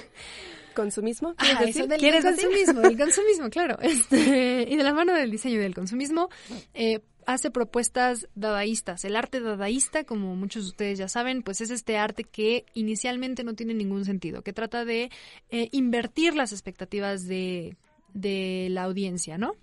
consumismo. 0.74 1.36
Ah, 1.38 1.63
eso 1.65 1.86
del, 1.86 2.00
consumismo, 2.22 2.81
del 2.81 2.98
consumismo, 2.98 3.50
claro. 3.50 3.77
Este, 3.81 4.65
y 4.69 4.75
de 4.75 4.84
la 4.84 4.93
mano 4.93 5.13
del 5.13 5.29
diseño 5.29 5.55
y 5.55 5.60
del 5.60 5.75
consumismo, 5.75 6.29
eh, 6.74 7.01
hace 7.27 7.51
propuestas 7.51 8.29
dadaístas. 8.36 9.03
El 9.03 9.17
arte 9.17 9.41
dadaísta, 9.41 10.05
como 10.05 10.34
muchos 10.36 10.63
de 10.63 10.69
ustedes 10.69 10.98
ya 10.98 11.10
saben, 11.10 11.43
pues 11.43 11.60
es 11.60 11.69
este 11.69 11.98
arte 11.98 12.24
que 12.24 12.65
inicialmente 12.74 13.43
no 13.43 13.53
tiene 13.53 13.74
ningún 13.74 14.05
sentido, 14.05 14.41
que 14.43 14.53
trata 14.53 14.86
de 14.86 15.12
eh, 15.50 15.67
invertir 15.74 16.36
las 16.36 16.53
expectativas 16.53 17.27
de, 17.27 17.75
de 18.13 18.69
la 18.72 18.84
audiencia, 18.84 19.38
¿no? 19.38 19.55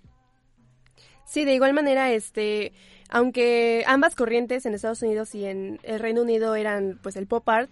Sí, 1.25 1.43
de 1.43 1.55
igual 1.55 1.73
manera, 1.73 2.11
este, 2.11 2.71
aunque 3.09 3.83
ambas 3.87 4.13
corrientes 4.13 4.67
en 4.67 4.75
Estados 4.75 5.01
Unidos 5.01 5.33
y 5.33 5.45
en 5.45 5.79
el 5.81 5.99
Reino 5.99 6.21
Unido 6.21 6.53
eran 6.53 6.99
pues 7.01 7.15
el 7.15 7.25
pop 7.25 7.49
art, 7.49 7.71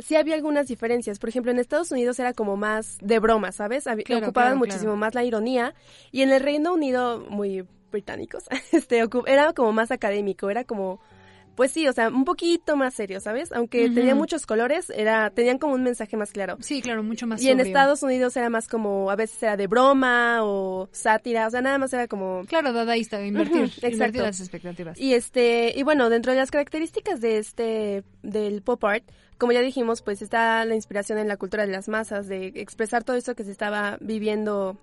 sí 0.00 0.16
había 0.16 0.34
algunas 0.34 0.68
diferencias. 0.68 1.18
Por 1.18 1.30
ejemplo, 1.30 1.50
en 1.50 1.58
Estados 1.58 1.90
Unidos 1.90 2.18
era 2.18 2.34
como 2.34 2.58
más 2.58 2.98
de 3.00 3.18
broma, 3.18 3.52
¿sabes? 3.52 3.86
ocupaban 3.86 4.58
muchísimo 4.58 4.96
más 4.96 5.14
la 5.14 5.24
ironía 5.24 5.74
y 6.12 6.20
en 6.20 6.30
el 6.30 6.42
Reino 6.42 6.74
Unido, 6.74 7.24
muy 7.30 7.64
británicos, 7.90 8.44
este, 8.72 9.02
era 9.26 9.52
como 9.52 9.72
más 9.72 9.90
académico, 9.90 10.50
era 10.50 10.64
como 10.64 11.00
pues 11.60 11.72
sí, 11.72 11.86
o 11.86 11.92
sea, 11.92 12.08
un 12.08 12.24
poquito 12.24 12.74
más 12.74 12.94
serio, 12.94 13.20
¿sabes? 13.20 13.52
Aunque 13.52 13.90
tenía 13.90 14.14
muchos 14.14 14.46
colores, 14.46 14.90
era 14.96 15.28
tenían 15.28 15.58
como 15.58 15.74
un 15.74 15.82
mensaje 15.82 16.16
más 16.16 16.32
claro. 16.32 16.56
Sí, 16.60 16.80
claro, 16.80 17.02
mucho 17.02 17.26
más 17.26 17.42
Y 17.42 17.50
en 17.50 17.60
Estados 17.60 18.02
Unidos 18.02 18.34
era 18.36 18.48
más 18.48 18.66
como, 18.66 19.10
a 19.10 19.14
veces 19.14 19.42
era 19.42 19.58
de 19.58 19.66
broma 19.66 20.38
o 20.42 20.88
sátira, 20.92 21.46
o 21.46 21.50
sea, 21.50 21.60
nada 21.60 21.76
más 21.76 21.92
era 21.92 22.08
como... 22.08 22.44
Claro, 22.46 22.72
dadaísta, 22.72 23.22
invertir, 23.22 23.70
invertir 23.82 24.22
las 24.22 24.40
expectativas. 24.40 24.98
Y 24.98 25.12
este, 25.12 25.74
y 25.76 25.82
bueno, 25.82 26.08
dentro 26.08 26.32
de 26.32 26.38
las 26.38 26.50
características 26.50 27.20
de 27.20 27.36
este, 27.36 28.04
del 28.22 28.62
pop 28.62 28.82
art, 28.84 29.04
como 29.36 29.52
ya 29.52 29.60
dijimos, 29.60 30.00
pues 30.00 30.22
está 30.22 30.64
la 30.64 30.74
inspiración 30.74 31.18
en 31.18 31.28
la 31.28 31.36
cultura 31.36 31.66
de 31.66 31.72
las 31.72 31.88
masas, 31.88 32.26
de 32.26 32.52
expresar 32.56 33.04
todo 33.04 33.16
eso 33.16 33.34
que 33.34 33.44
se 33.44 33.50
estaba 33.50 33.98
viviendo 34.00 34.78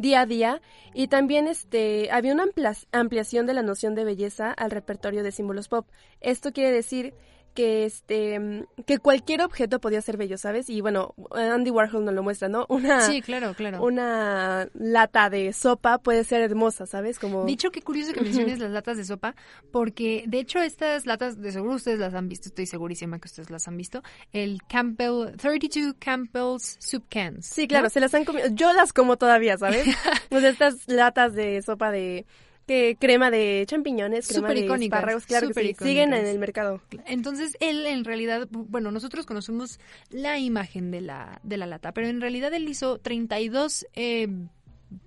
día 0.00 0.22
a 0.22 0.26
día 0.26 0.60
y 0.94 1.08
también 1.08 1.46
este 1.46 2.10
había 2.10 2.32
una 2.32 2.46
ampliación 2.92 3.46
de 3.46 3.54
la 3.54 3.62
noción 3.62 3.94
de 3.94 4.04
belleza 4.04 4.52
al 4.52 4.70
repertorio 4.70 5.22
de 5.22 5.32
símbolos 5.32 5.68
pop. 5.68 5.86
Esto 6.20 6.52
quiere 6.52 6.72
decir 6.72 7.14
que 7.54 7.84
este 7.84 8.66
que 8.86 8.98
cualquier 8.98 9.42
objeto 9.42 9.80
podía 9.80 10.00
ser 10.02 10.16
bello, 10.16 10.38
¿sabes? 10.38 10.70
Y 10.70 10.80
bueno, 10.80 11.14
Andy 11.32 11.70
Warhol 11.70 12.04
nos 12.04 12.14
lo 12.14 12.22
muestra, 12.22 12.48
¿no? 12.48 12.66
Una 12.68 13.00
Sí, 13.02 13.22
claro, 13.22 13.54
claro. 13.54 13.82
Una 13.82 14.68
lata 14.74 15.30
de 15.30 15.52
sopa 15.52 15.98
puede 15.98 16.24
ser 16.24 16.40
hermosa, 16.42 16.86
¿sabes? 16.86 17.18
Como 17.18 17.44
Dicho 17.44 17.70
qué 17.70 17.82
curioso 17.82 18.12
que 18.12 18.20
menciones 18.22 18.58
las 18.58 18.70
latas 18.70 18.96
de 18.96 19.04
sopa, 19.04 19.34
porque 19.72 20.24
de 20.26 20.40
hecho 20.40 20.60
estas 20.60 21.06
latas 21.06 21.40
de 21.40 21.52
seguro 21.52 21.74
ustedes 21.74 21.98
las 21.98 22.14
han 22.14 22.28
visto, 22.28 22.48
estoy 22.48 22.66
segurísima 22.66 23.18
que 23.18 23.26
ustedes 23.26 23.50
las 23.50 23.66
han 23.68 23.76
visto, 23.76 24.02
el 24.32 24.62
Campbell 24.68 25.36
32 25.36 25.94
Campbell's 25.98 26.76
soup 26.78 27.04
cans. 27.08 27.46
Sí, 27.46 27.66
claro, 27.66 27.90
se 27.90 28.00
las 28.00 28.14
han 28.14 28.24
comido. 28.24 28.48
Yo 28.52 28.72
las 28.72 28.92
como 28.92 29.16
todavía, 29.16 29.56
¿sabes? 29.58 29.86
pues 30.28 30.44
estas 30.44 30.88
latas 30.88 31.34
de 31.34 31.60
sopa 31.62 31.90
de 31.90 32.26
que 32.70 32.96
crema 33.00 33.32
de 33.32 33.64
champiñones, 33.66 34.28
crema 34.28 34.50
super 34.50 34.78
de 34.78 34.84
espárragos, 34.84 35.26
claro 35.26 35.48
que 35.50 35.74
siguen 35.74 36.14
en 36.14 36.24
el 36.24 36.38
mercado. 36.38 36.80
Entonces, 37.04 37.56
él 37.58 37.84
en 37.84 38.04
realidad, 38.04 38.46
bueno, 38.48 38.92
nosotros 38.92 39.26
conocemos 39.26 39.80
la 40.10 40.38
imagen 40.38 40.92
de 40.92 41.00
la, 41.00 41.40
de 41.42 41.56
la 41.56 41.66
lata, 41.66 41.90
pero 41.90 42.06
en 42.06 42.20
realidad 42.20 42.54
él 42.54 42.68
hizo 42.68 42.98
32 42.98 43.88
eh, 43.94 44.28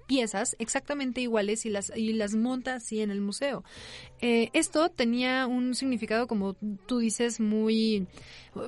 piezas 0.08 0.56
exactamente 0.60 1.22
iguales 1.22 1.66
y 1.66 1.70
las, 1.70 1.92
y 1.96 2.14
las 2.14 2.36
monta 2.36 2.76
así 2.76 3.02
en 3.02 3.12
el 3.12 3.22
museo. 3.22 3.64
Eh, 4.22 4.50
esto 4.54 4.90
tenía 4.90 5.48
un 5.48 5.76
significado, 5.76 6.28
como 6.28 6.54
tú 6.86 7.00
dices, 7.00 7.40
muy, 7.40 8.08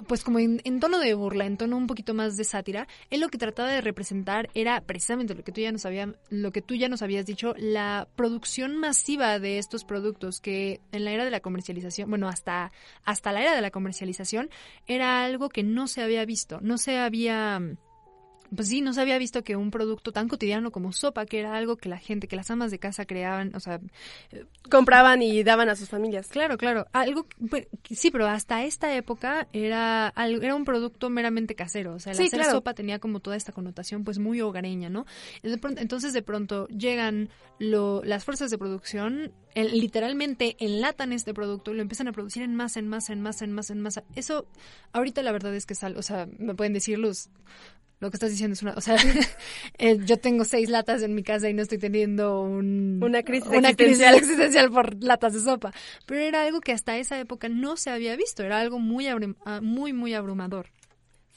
pues 0.07 0.23
como 0.23 0.39
en, 0.39 0.79
tono 0.79 0.99
de 0.99 1.13
burla, 1.13 1.45
en 1.45 1.57
tono 1.57 1.77
un 1.77 1.87
poquito 1.87 2.13
más 2.13 2.35
de 2.35 2.43
sátira. 2.43 2.87
Él 3.09 3.21
lo 3.21 3.29
que 3.29 3.37
trataba 3.37 3.69
de 3.69 3.81
representar 3.81 4.49
era 4.53 4.81
precisamente 4.81 5.33
lo 5.33 5.43
que 5.43 5.51
tú 5.51 5.61
ya 5.61 5.71
nos, 5.71 5.85
había, 5.85 6.13
lo 6.29 6.51
que 6.51 6.61
tú 6.61 6.75
ya 6.75 6.89
nos 6.89 7.01
habías 7.01 7.25
dicho, 7.25 7.53
la 7.57 8.07
producción 8.15 8.75
masiva 8.77 9.39
de 9.39 9.57
estos 9.57 9.85
productos 9.85 10.39
que 10.39 10.81
en 10.91 11.05
la 11.05 11.11
era 11.11 11.25
de 11.25 11.31
la 11.31 11.39
comercialización, 11.39 12.09
bueno, 12.09 12.27
hasta, 12.27 12.71
hasta 13.03 13.31
la 13.31 13.41
era 13.41 13.55
de 13.55 13.61
la 13.61 13.71
comercialización, 13.71 14.49
era 14.87 15.23
algo 15.23 15.49
que 15.49 15.63
no 15.63 15.87
se 15.87 16.01
había 16.01 16.25
visto, 16.25 16.59
no 16.61 16.77
se 16.77 16.97
había 16.97 17.61
pues 18.53 18.67
sí, 18.67 18.81
no 18.81 18.93
se 18.93 19.01
había 19.01 19.17
visto 19.17 19.43
que 19.43 19.55
un 19.55 19.71
producto 19.71 20.11
tan 20.11 20.27
cotidiano 20.27 20.71
como 20.71 20.91
sopa, 20.91 21.25
que 21.25 21.39
era 21.39 21.55
algo 21.55 21.77
que 21.77 21.89
la 21.89 21.97
gente, 21.97 22.27
que 22.27 22.35
las 22.35 22.51
amas 22.51 22.71
de 22.71 22.79
casa 22.79 23.05
creaban, 23.05 23.55
o 23.55 23.59
sea... 23.59 23.79
Eh, 24.31 24.45
Compraban 24.69 25.21
y 25.21 25.43
daban 25.43 25.69
a 25.69 25.75
sus 25.75 25.89
familias. 25.89 26.27
Claro, 26.27 26.57
claro. 26.57 26.87
Algo, 26.91 27.27
pues, 27.49 27.67
sí, 27.89 28.11
pero 28.11 28.27
hasta 28.27 28.63
esta 28.63 28.95
época 28.95 29.47
era, 29.53 30.13
era 30.15 30.55
un 30.55 30.65
producto 30.65 31.09
meramente 31.09 31.55
casero. 31.55 31.95
O 31.95 31.99
sea, 31.99 32.13
la 32.13 32.51
sopa 32.51 32.73
tenía 32.73 32.99
como 32.99 33.19
toda 33.19 33.35
esta 33.35 33.51
connotación 33.51 34.03
pues 34.03 34.19
muy 34.19 34.41
hogareña, 34.41 34.89
¿no? 34.89 35.05
entonces 35.43 36.13
de 36.13 36.21
pronto 36.21 36.67
llegan 36.67 37.29
lo, 37.59 38.03
las 38.03 38.25
fuerzas 38.25 38.51
de 38.51 38.57
producción, 38.57 39.31
literalmente 39.55 40.55
enlatan 40.59 41.13
este 41.13 41.33
producto 41.33 41.71
y 41.71 41.75
lo 41.75 41.81
empiezan 41.81 42.07
a 42.07 42.11
producir 42.11 42.43
en 42.43 42.55
masa, 42.55 42.79
en 42.79 42.87
masa, 42.87 43.13
en 43.13 43.21
masa, 43.21 43.45
en 43.45 43.53
masa, 43.53 43.73
en 43.73 43.81
masa. 43.81 44.03
Eso, 44.15 44.47
ahorita 44.91 45.21
la 45.23 45.31
verdad 45.31 45.55
es 45.55 45.65
que 45.65 45.73
es 45.73 45.83
algo, 45.83 45.99
o 45.99 46.03
sea, 46.03 46.27
me 46.37 46.55
pueden 46.55 46.73
decir 46.73 46.99
los 46.99 47.29
lo 47.99 48.09
que 48.09 48.17
estás 48.17 48.31
diciendo 48.31 48.53
es 48.53 48.61
una, 48.61 48.73
o 48.73 48.81
sea, 48.81 48.95
eh, 49.77 49.97
yo 50.05 50.17
tengo 50.17 50.43
seis 50.43 50.69
latas 50.69 51.01
en 51.01 51.15
mi 51.15 51.23
casa 51.23 51.49
y 51.49 51.53
no 51.53 51.61
estoy 51.61 51.77
teniendo 51.77 52.41
una 52.41 53.23
crisis 53.23 53.47
una 53.47 53.69
existencial. 53.69 54.15
crisis 54.15 54.29
existencial 54.29 54.71
por 54.71 55.03
latas 55.03 55.33
de 55.33 55.39
sopa, 55.39 55.73
pero 56.05 56.21
era 56.21 56.43
algo 56.43 56.61
que 56.61 56.71
hasta 56.71 56.97
esa 56.97 57.19
época 57.19 57.49
no 57.49 57.77
se 57.77 57.89
había 57.89 58.15
visto, 58.15 58.43
era 58.43 58.59
algo 58.59 58.79
muy 58.79 59.07
ah, 59.07 59.61
muy 59.61 59.93
muy 59.93 60.13
abrumador. 60.13 60.67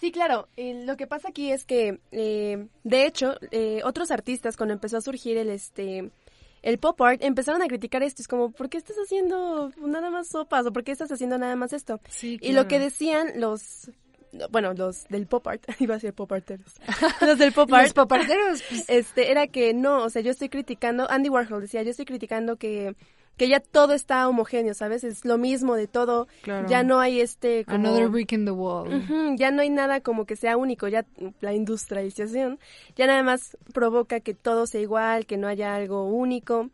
Sí, 0.01 0.12
claro. 0.12 0.49
lo 0.57 0.97
que 0.97 1.09
pasa 1.09 1.29
aquí 1.29 1.51
es 1.51 1.64
que, 1.64 1.99
eh, 2.12 2.68
de 2.85 3.07
hecho, 3.07 3.35
eh, 3.51 3.81
otros 3.83 4.12
artistas 4.12 4.57
cuando 4.57 4.73
empezó 4.75 4.97
a 4.97 5.01
surgir 5.01 5.37
el 5.37 5.51
este 5.51 6.12
el 6.62 6.79
pop 6.79 7.01
art 7.03 7.23
empezaron 7.23 7.62
a 7.62 7.66
criticar 7.66 8.03
esto. 8.03 8.23
Es 8.23 8.29
como, 8.29 8.51
¿por 8.51 8.68
qué 8.68 8.79
estás 8.79 8.97
haciendo 8.97 9.71
nada 9.79 10.11
más 10.11 10.29
sopas? 10.29 10.66
¿O 10.66 10.73
por 10.73 10.85
qué 10.85 10.92
estás 10.92 11.11
haciendo 11.11 11.38
nada 11.38 11.57
más 11.57 11.73
esto? 11.73 12.01
Sí, 12.09 12.38
Y 12.40 12.53
lo 12.53 12.68
que 12.68 12.79
decían 12.79 13.40
los 13.40 13.90
bueno, 14.51 14.75
los 14.75 15.05
del 15.09 15.27
pop 15.27 15.47
art, 15.47 15.62
iba 15.79 15.95
a 15.95 16.01
ser 16.01 16.14
pop 16.14 16.31
arteros, 16.33 16.75
los 17.21 17.38
del 17.38 17.53
pop 17.53 17.73
art, 17.73 17.85
los 17.85 17.93
pop 17.95 18.12
arteros, 18.12 18.62
pues. 18.69 18.85
este, 18.88 19.31
era 19.31 19.47
que 19.47 19.75
no, 19.75 20.05
o 20.05 20.11
sea, 20.11 20.23
yo 20.23 20.31
estoy 20.31 20.49
criticando, 20.49 21.11
Andy 21.11 21.29
Warhol 21.29 21.61
decía, 21.61 21.83
yo 21.83 21.91
estoy 21.91 22.05
criticando 22.05 22.57
que 22.57 22.95
que 23.38 23.49
ya 23.49 23.61
todo 23.61 23.95
está 23.95 24.29
homogéneo, 24.29 24.75
¿sabes? 24.75 25.05
Es 25.05 25.25
lo 25.25 25.38
mismo 25.38 25.77
de 25.77 25.87
todo. 25.87 26.27
Ya 26.67 26.83
no 26.83 26.99
hay 26.99 27.21
este 27.21 27.64
como, 27.64 27.77
Another 27.77 28.09
brick 28.09 28.33
in 28.33 28.45
the 28.45 28.51
wall. 28.51 28.88
ya 29.37 29.53
no 29.53 29.62
hay 29.62 29.71
nada 29.71 30.01
como 30.01 30.27
que 30.27 30.35
sea 30.35 30.57
único, 30.57 30.88
ya 30.88 31.07
la 31.41 31.55
industrialización 31.55 32.59
ya 32.97 33.07
nada 33.07 33.23
más 33.23 33.57
provoca 33.73 34.19
que 34.19 34.35
todo 34.35 34.67
sea 34.67 34.81
igual, 34.81 35.25
que 35.25 35.37
no 35.37 35.47
haya 35.47 35.77
algo 35.77 36.05
único. 36.07 36.69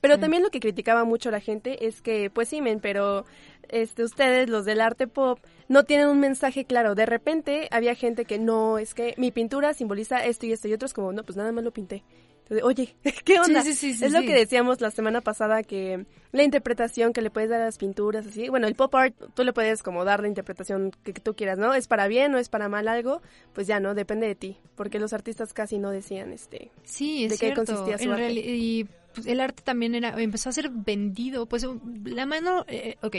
Pero 0.00 0.18
también 0.18 0.42
lo 0.42 0.50
que 0.50 0.60
criticaba 0.60 1.04
mucho 1.04 1.30
la 1.30 1.40
gente 1.40 1.86
es 1.86 2.02
que, 2.02 2.30
pues 2.30 2.48
sí, 2.48 2.60
men, 2.60 2.80
pero 2.80 3.24
este, 3.68 4.04
ustedes, 4.04 4.48
los 4.48 4.64
del 4.64 4.80
arte 4.80 5.06
pop, 5.06 5.38
no 5.68 5.84
tienen 5.84 6.08
un 6.08 6.20
mensaje 6.20 6.64
claro. 6.64 6.94
De 6.94 7.06
repente 7.06 7.68
había 7.70 7.94
gente 7.94 8.24
que 8.24 8.38
no, 8.38 8.78
es 8.78 8.94
que 8.94 9.14
mi 9.16 9.30
pintura 9.30 9.74
simboliza 9.74 10.24
esto 10.24 10.46
y 10.46 10.52
esto, 10.52 10.68
y 10.68 10.72
otros 10.72 10.94
como, 10.94 11.12
no, 11.12 11.24
pues 11.24 11.36
nada 11.36 11.52
más 11.52 11.64
lo 11.64 11.72
pinté. 11.72 12.04
Entonces, 12.48 12.64
Oye, 12.64 12.96
¿qué 13.24 13.38
onda? 13.40 13.60
es 13.60 14.12
lo 14.12 14.22
que 14.22 14.34
decíamos 14.34 14.80
la 14.80 14.90
semana 14.90 15.20
pasada, 15.20 15.62
que 15.62 16.06
la 16.32 16.42
interpretación 16.42 17.12
que 17.12 17.20
le 17.20 17.30
puedes 17.30 17.50
dar 17.50 17.60
a 17.60 17.66
las 17.66 17.76
pinturas, 17.76 18.26
así, 18.26 18.48
bueno, 18.48 18.66
el 18.66 18.74
pop 18.74 18.94
art, 18.94 19.14
tú 19.34 19.44
le 19.44 19.52
puedes 19.52 19.82
como 19.82 20.04
dar 20.04 20.20
la 20.20 20.28
interpretación 20.28 20.92
que, 21.04 21.12
tú 21.12 21.34
quieras, 21.34 21.58
¿no? 21.58 21.74
Es 21.74 21.88
para 21.88 22.08
bien 22.08 22.34
o 22.34 22.38
es 22.38 22.48
para 22.48 22.68
mal 22.68 22.88
algo, 22.88 23.20
pues 23.52 23.66
ya, 23.66 23.80
¿no? 23.80 23.94
Depende 23.94 24.26
de 24.26 24.34
ti, 24.34 24.56
porque 24.76 24.98
los 24.98 25.12
artistas 25.12 25.52
casi 25.52 25.78
no 25.78 25.90
decían, 25.90 26.32
este, 26.32 26.70
sí, 26.84 27.24
es 27.24 27.32
de 27.32 27.38
qué 27.38 27.54
consistía 27.54 27.98
su 27.98 28.10
arte. 28.12 28.32
Y 28.32 28.88
pues, 29.18 29.26
el 29.26 29.40
arte 29.40 29.62
también 29.62 29.94
era 29.94 30.20
empezó 30.20 30.48
a 30.48 30.52
ser 30.52 30.70
vendido, 30.70 31.46
pues 31.46 31.66
la 32.04 32.26
mano, 32.26 32.64
eh, 32.68 32.96
ok, 33.02 33.16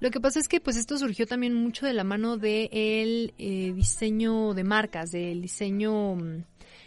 lo 0.00 0.10
que 0.10 0.20
pasa 0.20 0.38
es 0.38 0.48
que 0.48 0.60
pues 0.60 0.76
esto 0.76 0.96
surgió 0.98 1.26
también 1.26 1.54
mucho 1.54 1.84
de 1.86 1.92
la 1.92 2.04
mano 2.04 2.36
de 2.36 2.68
el 2.72 3.34
eh, 3.38 3.72
diseño 3.74 4.54
de 4.54 4.64
marcas, 4.64 5.10
del 5.10 5.42
diseño, 5.42 6.14
mm, 6.14 6.44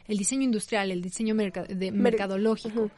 el 0.08 0.18
diseño 0.18 0.44
industrial, 0.44 0.92
el 0.92 1.02
diseño 1.02 1.36
de, 1.36 1.92
mercadológico. 1.92 2.92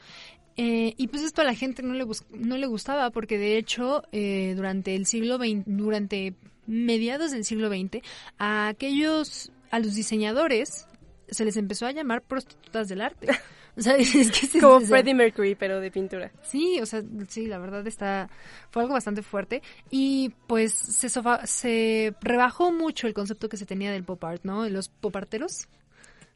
Eh, 0.57 0.93
y 0.97 1.07
pues 1.07 1.23
esto 1.23 1.41
a 1.41 1.45
la 1.45 1.53
gente 1.53 1.83
no 1.83 1.93
le, 1.93 2.05
no 2.31 2.57
le 2.57 2.67
gustaba 2.67 3.11
porque 3.11 3.37
de 3.37 3.57
hecho 3.57 4.03
durante 4.11 4.95
el 4.95 5.05
siglo 5.05 5.37
XX, 5.37 5.63
durante 5.65 6.33
mediados 6.65 7.31
del 7.31 7.45
siglo 7.45 7.69
XX, 7.69 8.03
a 8.37 8.67
aquellos, 8.67 9.51
a 9.71 9.79
los 9.79 9.95
diseñadores 9.95 10.87
se 11.29 11.45
les 11.45 11.57
empezó 11.57 11.85
a 11.85 11.91
llamar 11.91 12.21
prostitutas 12.21 12.87
del 12.87 13.01
arte. 13.01 13.27
O 13.77 13.81
sea, 13.81 13.95
es 13.97 14.31
que 14.31 14.59
Como 14.59 14.81
Freddie 14.81 15.13
Mercury, 15.13 15.55
pero 15.55 15.79
de 15.79 15.91
pintura. 15.91 16.31
Sí, 16.41 16.79
o 16.81 16.85
sea, 16.85 17.03
sí, 17.27 17.45
la 17.45 17.59
verdad 17.59 17.85
está, 17.85 18.29
fue 18.71 18.81
algo 18.81 18.95
bastante 18.95 19.21
fuerte. 19.21 19.61
Y 19.89 20.33
pues 20.47 20.73
se, 20.73 21.09
se 21.09 22.15
rebajó 22.21 22.71
mucho 22.71 23.07
el 23.07 23.13
concepto 23.13 23.49
que 23.49 23.57
se 23.57 23.65
tenía 23.65 23.91
del 23.91 24.03
pop 24.03 24.23
art, 24.23 24.41
¿no? 24.43 24.67
Los 24.67 24.89
pop 24.89 25.15
arteros. 25.15 25.67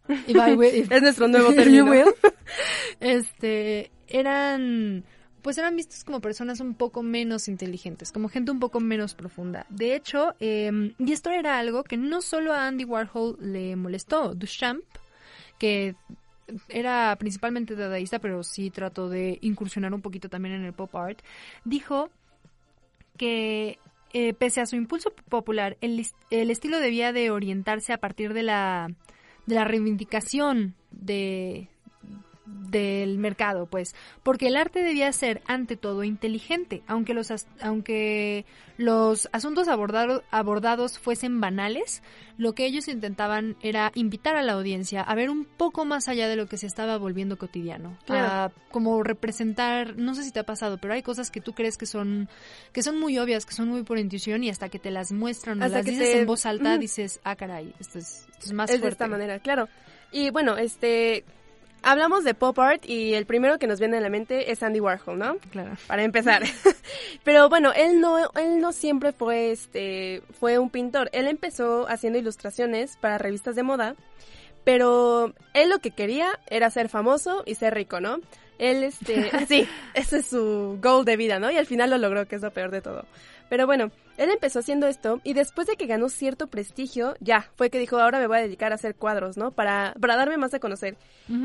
es 0.28 1.02
nuestro 1.02 1.28
nuevo 1.28 1.54
término. 1.56 1.92
este, 3.00 3.92
eran 4.08 5.04
pues 5.42 5.58
eran 5.58 5.76
vistos 5.76 6.04
como 6.04 6.22
personas 6.22 6.60
un 6.60 6.76
poco 6.76 7.02
menos 7.02 7.48
inteligentes, 7.48 8.12
como 8.12 8.30
gente 8.30 8.52
un 8.52 8.60
poco 8.60 8.80
menos 8.80 9.16
profunda. 9.16 9.66
De 9.70 9.96
hecho, 9.96 10.36
em, 10.40 10.94
y 11.00 11.14
esto 11.14 11.32
era 11.32 11.58
algo 11.58 11.84
que 11.84 11.98
no 11.98 12.22
solo 12.22 12.54
a 12.54 12.68
Andy 12.68 12.84
Warhol 12.84 13.38
le 13.40 13.76
molestó, 13.76 14.36
Duchamp, 14.36 14.84
que 15.58 15.96
era 16.70 17.16
principalmente 17.18 17.76
dadaísta, 17.76 18.20
pero 18.20 18.44
sí 18.44 18.70
trató 18.70 19.10
de 19.10 19.38
incursionar 19.42 19.94
un 19.94 20.02
poquito 20.02 20.30
también 20.30 20.56
en 20.56 20.66
el 20.66 20.74
pop 20.74 20.96
art, 20.96 21.20
dijo 21.66 22.10
que 23.18 23.78
eh, 24.14 24.34
pese 24.34 24.62
a 24.62 24.66
su 24.66 24.76
impulso 24.76 25.14
popular, 25.30 25.78
el, 25.82 26.06
el, 26.30 26.52
estilo 26.52 26.80
debía 26.80 27.14
de 27.14 27.32
orientarse 27.32 27.94
a 27.94 27.98
partir 27.98 28.34
de 28.34 28.44
la, 28.44 28.92
de 29.46 29.56
la 29.56 29.64
reivindicación 29.64 30.76
de, 30.92 31.70
del 32.46 33.18
mercado, 33.18 33.68
pues, 33.68 33.96
porque 34.24 34.48
el 34.48 34.56
arte 34.56 34.82
debía 34.82 35.12
ser 35.14 35.42
ante 35.46 35.78
todo 35.78 36.04
inteligente, 36.04 36.82
aunque 36.88 37.14
los 37.14 37.32
aunque 37.62 38.46
los 38.78 39.30
asuntos 39.32 39.68
abordados 39.68 40.24
abordados 40.32 40.98
fuesen 40.98 41.40
banales, 41.40 42.02
lo 42.38 42.54
que 42.54 42.66
ellos 42.66 42.88
intentaban 42.88 43.58
era 43.62 43.92
invitar 43.94 44.36
a 44.36 44.42
la 44.42 44.54
audiencia 44.54 45.02
a 45.02 45.14
ver 45.14 45.30
un 45.30 45.46
poco 45.46 45.86
más 45.86 46.08
allá 46.08 46.28
de 46.28 46.36
lo 46.36 46.48
que 46.48 46.58
se 46.58 46.66
estaba 46.66 46.98
volviendo 46.98 47.38
cotidiano, 47.38 47.98
como 48.72 49.04
representar, 49.04 49.98
no 49.98 50.16
sé 50.16 50.24
si 50.24 50.32
te 50.32 50.40
ha 50.40 50.46
pasado, 50.46 50.80
pero 50.80 50.94
hay 50.96 51.04
cosas 51.04 51.30
que 51.30 51.42
tú 51.42 51.54
crees 51.54 51.78
que 51.78 51.86
son 51.86 52.28
que 52.74 52.82
son 52.82 53.00
muy 53.00 53.20
obvias, 53.20 53.46
que 53.46 53.54
son 53.54 53.68
muy 53.68 53.84
por 53.84 54.00
intuición 54.00 54.44
y 54.44 54.50
hasta 54.50 54.70
que 54.70 54.80
te 54.80 54.90
las 54.90 55.12
muestran 55.12 55.62
o 55.62 55.68
las 55.68 55.86
dices 55.86 56.16
en 56.16 56.26
voz 56.26 56.46
alta 56.48 56.78
dices, 56.78 57.20
"Ah, 57.24 57.36
caray, 57.36 57.74
esto 57.80 58.00
es, 58.00 58.28
más 58.52 58.70
fuerte." 58.70 58.86
de 58.86 58.92
esta 58.92 59.08
manera, 59.08 59.40
claro. 59.40 59.70
Y 60.12 60.30
bueno, 60.32 60.58
este 60.58 61.24
Hablamos 61.84 62.24
de 62.24 62.34
pop 62.36 62.58
art 62.60 62.84
y 62.88 63.16
el 63.16 63.26
primero 63.26 63.58
que 63.58 63.66
nos 63.66 63.80
viene 63.80 63.98
a 63.98 64.02
la 64.02 64.10
mente 64.10 64.52
es 64.52 64.62
Andy 64.62 64.80
Warhol, 64.80 65.18
¿no? 65.18 65.38
Claro. 65.52 65.72
Para 65.88 66.04
empezar. 66.04 66.44
Pero 67.24 67.50
bueno, 67.50 67.72
él 67.76 68.00
no, 68.00 68.18
él 68.36 68.60
no 68.60 68.72
siempre 68.72 69.14
fue, 69.14 69.52
este, 69.52 70.22
fue 70.40 70.60
un 70.60 70.70
pintor. 70.70 71.10
Él 71.12 71.28
empezó 71.28 71.88
haciendo 71.90 72.20
ilustraciones 72.20 72.98
para 72.98 73.18
revistas 73.18 73.56
de 73.56 73.64
moda, 73.64 73.96
pero 74.64 75.34
él 75.54 75.70
lo 75.70 75.80
que 75.80 75.92
quería 75.92 76.28
era 76.48 76.70
ser 76.70 76.90
famoso 76.90 77.44
y 77.46 77.56
ser 77.56 77.74
rico, 77.74 78.00
¿no? 78.00 78.20
Él, 78.60 78.84
este, 78.84 79.32
sí, 79.48 79.68
ese 79.94 80.18
es 80.18 80.28
su 80.28 80.78
goal 80.82 81.04
de 81.04 81.18
vida, 81.18 81.40
¿no? 81.40 81.50
Y 81.50 81.58
al 81.58 81.66
final 81.66 81.90
lo 81.90 81.98
logró, 81.98 82.28
que 82.28 82.36
es 82.36 82.42
lo 82.42 82.52
peor 82.52 82.70
de 82.70 82.82
todo. 82.82 83.06
Pero 83.52 83.66
bueno, 83.66 83.92
él 84.16 84.30
empezó 84.30 84.60
haciendo 84.60 84.88
esto 84.88 85.20
y 85.26 85.34
después 85.34 85.68
de 85.68 85.76
que 85.76 85.86
ganó 85.86 86.08
cierto 86.08 86.48
prestigio, 86.48 87.16
ya, 87.20 87.52
fue 87.58 87.70
que 87.70 87.80
dijo, 87.80 88.00
ahora 88.00 88.18
me 88.18 88.28
voy 88.28 88.38
a 88.38 88.42
dedicar 88.42 88.72
a 88.72 88.76
hacer 88.76 88.96
cuadros, 88.96 89.36
¿no? 89.36 89.52
Para, 89.52 89.94
para 90.00 90.16
darme 90.16 90.38
más 90.38 90.54
a 90.54 90.60
conocer. 90.60 90.96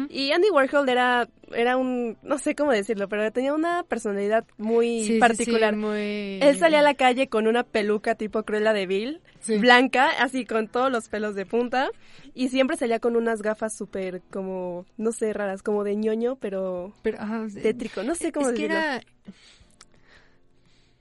Y 0.08 0.30
Andy 0.30 0.48
Warhol 0.50 0.88
era, 0.88 1.28
era 1.52 1.76
un, 1.76 2.16
no 2.22 2.38
sé 2.38 2.54
cómo 2.54 2.70
decirlo, 2.70 3.08
pero 3.08 3.32
tenía 3.32 3.52
una 3.52 3.82
personalidad 3.82 4.44
muy 4.56 5.18
particular. 5.18 5.74
muy... 5.74 6.38
Él 6.40 6.56
salía 6.60 6.78
a 6.78 6.82
la 6.82 6.94
calle 6.94 7.26
con 7.26 7.48
una 7.48 7.64
peluca 7.64 8.14
tipo 8.14 8.44
Cruella 8.44 8.72
de 8.72 8.86
Vil, 8.86 9.20
blanca, 9.58 10.10
así 10.20 10.44
con 10.44 10.68
todos 10.68 10.92
los 10.92 11.08
pelos 11.08 11.34
de 11.34 11.44
punta, 11.44 11.90
y 12.34 12.50
siempre 12.50 12.76
salía 12.76 13.00
con 13.00 13.16
unas 13.16 13.42
gafas 13.42 13.76
súper 13.76 14.22
como, 14.30 14.86
no 14.96 15.10
sé, 15.10 15.32
raras, 15.32 15.64
como 15.64 15.82
de 15.82 15.96
ñoño, 15.96 16.36
pero, 16.36 16.92
pero 17.02 17.18
tétrico, 17.60 18.04
no 18.04 18.14
sé 18.14 18.30
cómo 18.30 18.52
decirlo. 18.52 18.78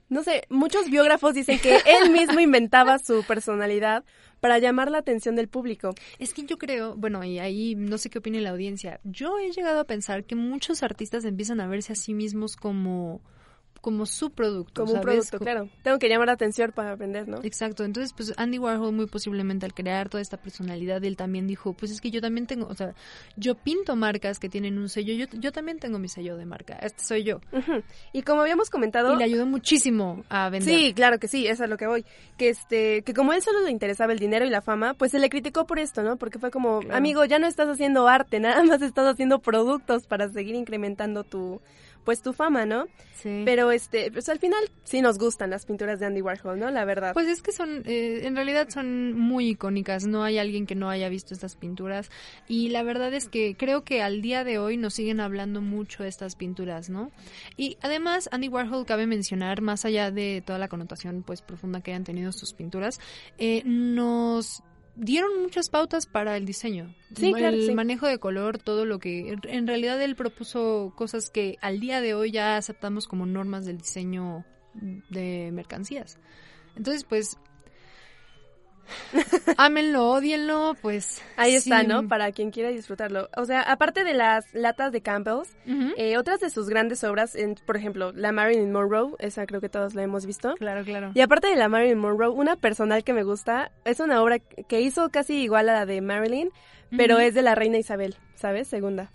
No 0.08 0.22
sé, 0.22 0.44
muchos 0.50 0.88
biógrafos 0.88 1.34
dicen 1.34 1.58
que 1.58 1.76
él 1.84 2.10
mismo 2.12 2.38
inventaba 2.38 2.98
su 2.98 3.24
personalidad 3.24 4.04
para 4.40 4.58
llamar 4.58 4.90
la 4.90 4.98
atención 4.98 5.34
del 5.34 5.48
público. 5.48 5.94
Es 6.18 6.32
que 6.32 6.44
yo 6.44 6.58
creo, 6.58 6.94
bueno, 6.96 7.24
y 7.24 7.38
ahí 7.38 7.74
no 7.74 7.98
sé 7.98 8.10
qué 8.10 8.18
opine 8.18 8.40
la 8.40 8.50
audiencia, 8.50 9.00
yo 9.02 9.38
he 9.38 9.50
llegado 9.50 9.80
a 9.80 9.84
pensar 9.84 10.24
que 10.24 10.36
muchos 10.36 10.82
artistas 10.82 11.24
empiezan 11.24 11.60
a 11.60 11.66
verse 11.66 11.92
a 11.92 11.96
sí 11.96 12.14
mismos 12.14 12.56
como 12.56 13.20
como 13.86 14.04
su 14.04 14.30
producto. 14.30 14.82
Como 14.82 14.94
un 14.94 15.00
producto, 15.00 15.38
claro. 15.38 15.68
Tengo 15.84 16.00
que 16.00 16.08
llamar 16.08 16.26
la 16.26 16.32
atención 16.32 16.72
para 16.72 16.90
aprender, 16.90 17.28
¿no? 17.28 17.38
Exacto. 17.44 17.84
Entonces, 17.84 18.12
pues 18.12 18.34
Andy 18.36 18.58
Warhol 18.58 18.92
muy 18.92 19.06
posiblemente 19.06 19.64
al 19.64 19.74
crear 19.74 20.08
toda 20.08 20.20
esta 20.20 20.38
personalidad, 20.38 21.04
él 21.04 21.16
también 21.16 21.46
dijo, 21.46 21.72
pues 21.72 21.92
es 21.92 22.00
que 22.00 22.10
yo 22.10 22.20
también 22.20 22.48
tengo, 22.48 22.66
o 22.66 22.74
sea, 22.74 22.96
yo 23.36 23.54
pinto 23.54 23.94
marcas 23.94 24.40
que 24.40 24.48
tienen 24.48 24.76
un 24.78 24.88
sello, 24.88 25.14
yo, 25.14 25.26
yo 25.38 25.52
también 25.52 25.78
tengo 25.78 26.00
mi 26.00 26.08
sello 26.08 26.36
de 26.36 26.46
marca, 26.46 26.74
este 26.82 27.04
soy 27.04 27.22
yo. 27.22 27.40
Y 28.12 28.22
como 28.22 28.40
habíamos 28.40 28.70
comentado... 28.70 29.14
Y 29.14 29.18
le 29.18 29.22
ayudó 29.22 29.46
muchísimo 29.46 30.24
a 30.30 30.50
vender. 30.50 30.74
Sí, 30.74 30.92
claro 30.92 31.20
que 31.20 31.28
sí, 31.28 31.46
eso 31.46 31.62
es 31.62 31.70
lo 31.70 31.76
que 31.76 31.86
voy. 31.86 32.04
Que 32.36 32.48
este, 32.48 33.02
que 33.02 33.14
como 33.14 33.34
él 33.34 33.42
solo 33.42 33.60
le 33.60 33.70
interesaba 33.70 34.12
el 34.12 34.18
dinero 34.18 34.44
y 34.44 34.50
la 34.50 34.62
fama, 34.62 34.94
pues 34.94 35.12
se 35.12 35.20
le 35.20 35.28
criticó 35.28 35.64
por 35.64 35.78
esto, 35.78 36.02
¿no? 36.02 36.16
Porque 36.16 36.40
fue 36.40 36.50
como, 36.50 36.80
amigo, 36.90 37.24
ya 37.24 37.38
no 37.38 37.46
estás 37.46 37.68
haciendo 37.68 38.08
arte, 38.08 38.40
nada 38.40 38.64
más 38.64 38.82
estás 38.82 39.06
haciendo 39.06 39.38
productos 39.38 40.08
para 40.08 40.28
seguir 40.28 40.56
incrementando 40.56 41.22
tu 41.22 41.60
pues 42.06 42.22
tu 42.22 42.32
fama, 42.32 42.64
¿no? 42.64 42.86
Sí. 43.14 43.42
Pero 43.44 43.72
este, 43.72 44.12
pues 44.12 44.28
al 44.28 44.38
final 44.38 44.60
sí 44.84 45.02
nos 45.02 45.18
gustan 45.18 45.50
las 45.50 45.66
pinturas 45.66 45.98
de 45.98 46.06
Andy 46.06 46.22
Warhol, 46.22 46.58
¿no? 46.58 46.70
La 46.70 46.84
verdad. 46.84 47.12
Pues 47.12 47.26
es 47.26 47.42
que 47.42 47.50
son, 47.50 47.82
eh, 47.84 48.20
en 48.22 48.36
realidad 48.36 48.68
son 48.70 49.12
muy 49.12 49.48
icónicas, 49.50 50.06
no 50.06 50.22
hay 50.22 50.38
alguien 50.38 50.66
que 50.66 50.76
no 50.76 50.88
haya 50.88 51.08
visto 51.08 51.34
estas 51.34 51.56
pinturas 51.56 52.10
y 52.46 52.68
la 52.68 52.84
verdad 52.84 53.12
es 53.12 53.28
que 53.28 53.56
creo 53.56 53.82
que 53.82 54.02
al 54.02 54.22
día 54.22 54.44
de 54.44 54.58
hoy 54.58 54.76
nos 54.76 54.94
siguen 54.94 55.18
hablando 55.18 55.60
mucho 55.60 56.04
estas 56.04 56.36
pinturas, 56.36 56.88
¿no? 56.88 57.10
Y 57.56 57.76
además 57.82 58.28
Andy 58.30 58.48
Warhol 58.48 58.86
cabe 58.86 59.08
mencionar, 59.08 59.60
más 59.60 59.84
allá 59.84 60.12
de 60.12 60.44
toda 60.46 60.60
la 60.60 60.68
connotación 60.68 61.24
pues 61.26 61.42
profunda 61.42 61.80
que 61.80 61.90
hayan 61.90 62.04
tenido 62.04 62.30
sus 62.30 62.52
pinturas, 62.52 63.00
eh, 63.36 63.62
nos 63.64 64.62
dieron 64.96 65.42
muchas 65.42 65.68
pautas 65.68 66.06
para 66.06 66.36
el 66.36 66.44
diseño. 66.44 66.94
Sí, 67.14 67.32
el 67.36 67.74
manejo 67.74 68.06
de 68.06 68.18
color, 68.18 68.58
todo 68.58 68.84
lo 68.84 68.98
que 68.98 69.36
en 69.44 69.66
realidad 69.66 70.00
él 70.02 70.16
propuso 70.16 70.92
cosas 70.96 71.30
que 71.30 71.56
al 71.60 71.80
día 71.80 72.00
de 72.00 72.14
hoy 72.14 72.32
ya 72.32 72.56
aceptamos 72.56 73.06
como 73.06 73.26
normas 73.26 73.64
del 73.66 73.78
diseño 73.78 74.44
de 75.10 75.50
mercancías. 75.52 76.18
Entonces, 76.76 77.04
pues 77.04 77.38
Ámenlo, 79.56 80.10
odienlo, 80.10 80.76
pues. 80.80 81.22
Ahí 81.36 81.54
está, 81.54 81.82
¿no? 81.82 82.08
Para 82.08 82.32
quien 82.32 82.50
quiera 82.50 82.70
disfrutarlo. 82.70 83.28
O 83.36 83.44
sea, 83.44 83.62
aparte 83.62 84.04
de 84.04 84.14
las 84.14 84.52
latas 84.54 84.92
de 84.92 85.00
Campbell's, 85.00 85.48
eh, 85.96 86.16
otras 86.16 86.40
de 86.40 86.50
sus 86.50 86.68
grandes 86.68 87.04
obras, 87.04 87.34
en, 87.34 87.54
por 87.66 87.76
ejemplo, 87.76 88.12
la 88.12 88.32
Marilyn 88.32 88.72
Monroe, 88.72 89.14
esa 89.18 89.46
creo 89.46 89.60
que 89.60 89.68
todos 89.68 89.94
la 89.94 90.02
hemos 90.02 90.26
visto. 90.26 90.54
Claro, 90.54 90.84
claro. 90.84 91.12
Y 91.14 91.20
aparte 91.20 91.48
de 91.48 91.56
la 91.56 91.68
Marilyn 91.68 91.98
Monroe, 91.98 92.30
una 92.30 92.56
personal 92.56 93.04
que 93.04 93.12
me 93.12 93.22
gusta, 93.22 93.72
es 93.84 94.00
una 94.00 94.22
obra 94.22 94.38
que 94.38 94.80
hizo 94.80 95.10
casi 95.10 95.34
igual 95.42 95.68
a 95.68 95.74
la 95.74 95.86
de 95.86 96.00
Marilyn, 96.00 96.50
pero 96.96 97.18
es 97.18 97.34
de 97.34 97.42
la 97.42 97.54
reina 97.54 97.78
Isabel, 97.78 98.16
¿sabes? 98.34 98.68
Segunda. 98.68 99.10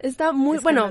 Está 0.00 0.32
muy 0.32 0.58
bueno. 0.58 0.90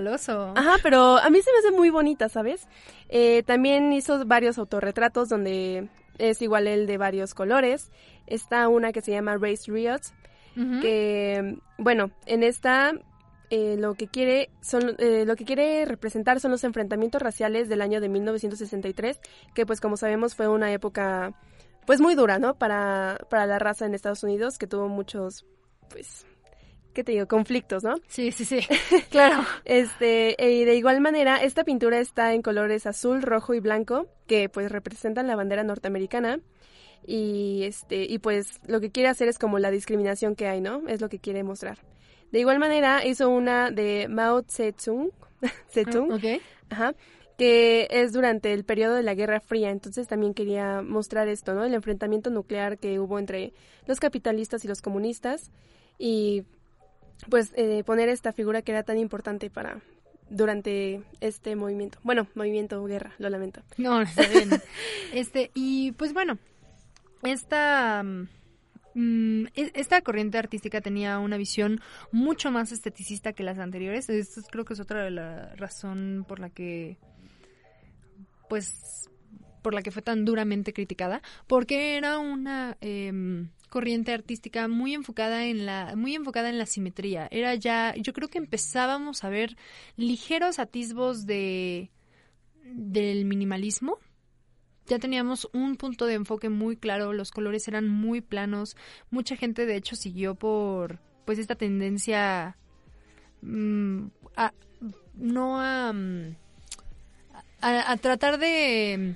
Ajá, 0.55 0.75
pero 0.81 1.17
a 1.17 1.29
mí 1.29 1.41
se 1.41 1.51
me 1.51 1.59
hace 1.59 1.71
muy 1.71 1.89
bonita, 1.89 2.29
¿sabes? 2.29 2.67
Eh, 3.09 3.43
también 3.43 3.93
hizo 3.93 4.25
varios 4.25 4.57
autorretratos 4.57 5.29
donde 5.29 5.89
es 6.17 6.41
igual 6.41 6.67
el 6.67 6.87
de 6.87 6.97
varios 6.97 7.33
colores. 7.33 7.91
Está 8.27 8.67
una 8.67 8.91
que 8.91 9.01
se 9.01 9.11
llama 9.11 9.37
Race 9.37 9.71
Riot, 9.71 10.01
que, 10.81 11.57
bueno, 11.77 12.11
en 12.25 12.43
esta 12.43 12.93
eh, 13.49 13.75
lo 13.77 13.93
que 13.93 14.07
quiere 14.07 14.49
son 14.61 14.95
eh, 14.97 15.23
lo 15.25 15.35
que 15.35 15.45
quiere 15.45 15.85
representar 15.85 16.39
son 16.39 16.51
los 16.51 16.63
enfrentamientos 16.63 17.21
raciales 17.21 17.69
del 17.69 17.81
año 17.81 18.01
de 18.01 18.09
1963 18.09 19.19
que 19.53 19.65
pues 19.67 19.79
como 19.79 19.97
sabemos 19.97 20.33
fue 20.33 20.47
una 20.47 20.71
época 20.71 21.39
pues 21.85 22.01
muy 22.01 22.15
dura 22.15 22.39
no 22.39 22.55
para 22.55 23.19
para 23.29 23.45
la 23.45 23.59
raza 23.59 23.85
en 23.85 23.93
Estados 23.93 24.23
Unidos 24.23 24.57
que 24.57 24.65
tuvo 24.65 24.87
muchos 24.87 25.45
pues 25.89 26.25
¿qué 26.95 27.03
te 27.03 27.11
digo? 27.11 27.27
Conflictos, 27.27 27.83
¿no? 27.83 27.95
Sí, 28.07 28.31
sí, 28.31 28.45
sí. 28.45 28.61
claro. 29.11 29.43
Este, 29.65 30.35
y 30.39 30.63
de 30.63 30.75
igual 30.75 31.01
manera, 31.01 31.43
esta 31.43 31.63
pintura 31.63 31.99
está 31.99 32.33
en 32.33 32.41
colores 32.41 32.87
azul, 32.87 33.21
rojo 33.21 33.53
y 33.53 33.59
blanco, 33.59 34.07
que 34.25 34.49
pues 34.49 34.71
representan 34.71 35.27
la 35.27 35.35
bandera 35.35 35.63
norteamericana. 35.63 36.39
Y 37.05 37.63
este, 37.65 38.05
y 38.05 38.17
pues 38.17 38.59
lo 38.65 38.81
que 38.81 38.89
quiere 38.89 39.09
hacer 39.09 39.27
es 39.27 39.37
como 39.37 39.59
la 39.59 39.69
discriminación 39.69 40.35
que 40.35 40.47
hay, 40.47 40.61
¿no? 40.61 40.87
Es 40.87 41.01
lo 41.01 41.09
que 41.09 41.19
quiere 41.19 41.43
mostrar. 41.43 41.77
De 42.31 42.39
igual 42.39 42.57
manera, 42.57 43.05
hizo 43.05 43.29
una 43.29 43.69
de 43.69 44.07
Mao 44.09 44.43
Zedong, 44.49 45.11
Setung. 45.67 46.19
Ah, 46.71 46.73
Ajá 46.73 46.95
que 47.37 47.87
es 47.91 48.13
durante 48.13 48.53
el 48.53 48.63
periodo 48.63 48.95
de 48.95 49.03
la 49.03 49.13
Guerra 49.13 49.39
Fría. 49.39 49.69
Entonces 49.69 50.07
también 50.07 50.33
quería 50.33 50.81
mostrar 50.81 51.27
esto, 51.27 51.53
¿no? 51.53 51.63
El 51.63 51.73
enfrentamiento 51.73 52.29
nuclear 52.29 52.77
que 52.77 52.99
hubo 52.99 53.19
entre 53.19 53.53
los 53.85 53.99
capitalistas 53.99 54.63
y 54.65 54.67
los 54.67 54.81
comunistas 54.81 55.51
y 55.97 56.43
pues 57.29 57.51
eh, 57.55 57.83
poner 57.85 58.09
esta 58.09 58.31
figura 58.33 58.61
que 58.61 58.71
era 58.71 58.83
tan 58.83 58.97
importante 58.97 59.49
para 59.49 59.81
durante 60.29 61.03
este 61.21 61.55
movimiento. 61.55 61.99
Bueno, 62.03 62.27
movimiento 62.35 62.83
guerra, 62.85 63.13
lo 63.17 63.29
lamento. 63.29 63.61
No, 63.77 64.01
está 64.01 64.27
bien. 64.27 64.49
este, 65.13 65.51
y 65.53 65.91
pues 65.93 66.13
bueno, 66.13 66.37
esta 67.23 68.03
mm, 68.93 69.45
e, 69.55 69.71
esta 69.73 70.01
corriente 70.01 70.37
artística 70.37 70.81
tenía 70.81 71.19
una 71.19 71.37
visión 71.37 71.79
mucho 72.11 72.51
más 72.51 72.71
esteticista 72.71 73.33
que 73.33 73.43
las 73.43 73.59
anteriores. 73.59 74.09
Esto 74.09 74.41
creo 74.49 74.65
que 74.65 74.73
es 74.73 74.79
otra 74.79 75.03
de 75.03 75.11
la 75.11 75.55
razón 75.55 76.25
por 76.27 76.39
la 76.39 76.49
que 76.49 76.97
pues 78.49 79.09
por 79.61 79.73
la 79.73 79.81
que 79.81 79.89
fue 79.89 80.03
tan 80.03 80.25
duramente 80.25 80.73
criticada, 80.73 81.23
porque 81.47 81.97
era 81.97 82.19
una 82.19 82.77
em, 82.81 83.49
corriente 83.75 84.13
artística 84.13 84.69
muy 84.69 84.93
enfocada 84.93 85.47
en 85.47 85.65
la 85.65 85.97
muy 85.97 86.15
enfocada 86.15 86.47
en 86.47 86.57
la 86.57 86.65
simetría. 86.65 87.27
Era 87.29 87.55
ya, 87.55 87.93
yo 87.97 88.13
creo 88.13 88.29
que 88.29 88.37
empezábamos 88.37 89.25
a 89.25 89.29
ver 89.29 89.57
ligeros 89.97 90.59
atisbos 90.59 91.25
de 91.25 91.91
del 92.63 93.25
minimalismo. 93.25 93.97
Ya 94.87 94.97
teníamos 94.97 95.49
un 95.51 95.75
punto 95.75 96.05
de 96.05 96.13
enfoque 96.13 96.47
muy 96.47 96.77
claro, 96.77 97.11
los 97.11 97.31
colores 97.31 97.67
eran 97.67 97.89
muy 97.89 98.21
planos. 98.21 98.77
Mucha 99.09 99.35
gente 99.35 99.65
de 99.65 99.75
hecho 99.75 99.97
siguió 99.97 100.35
por 100.35 101.01
pues 101.25 101.37
esta 101.37 101.55
tendencia 101.55 102.55
mm, 103.41 104.05
a 104.37 104.53
no 105.15 105.59
a 105.59 105.91
mm, 105.91 106.37
a, 107.59 107.97
tratar 107.97 108.37
de 108.37 109.15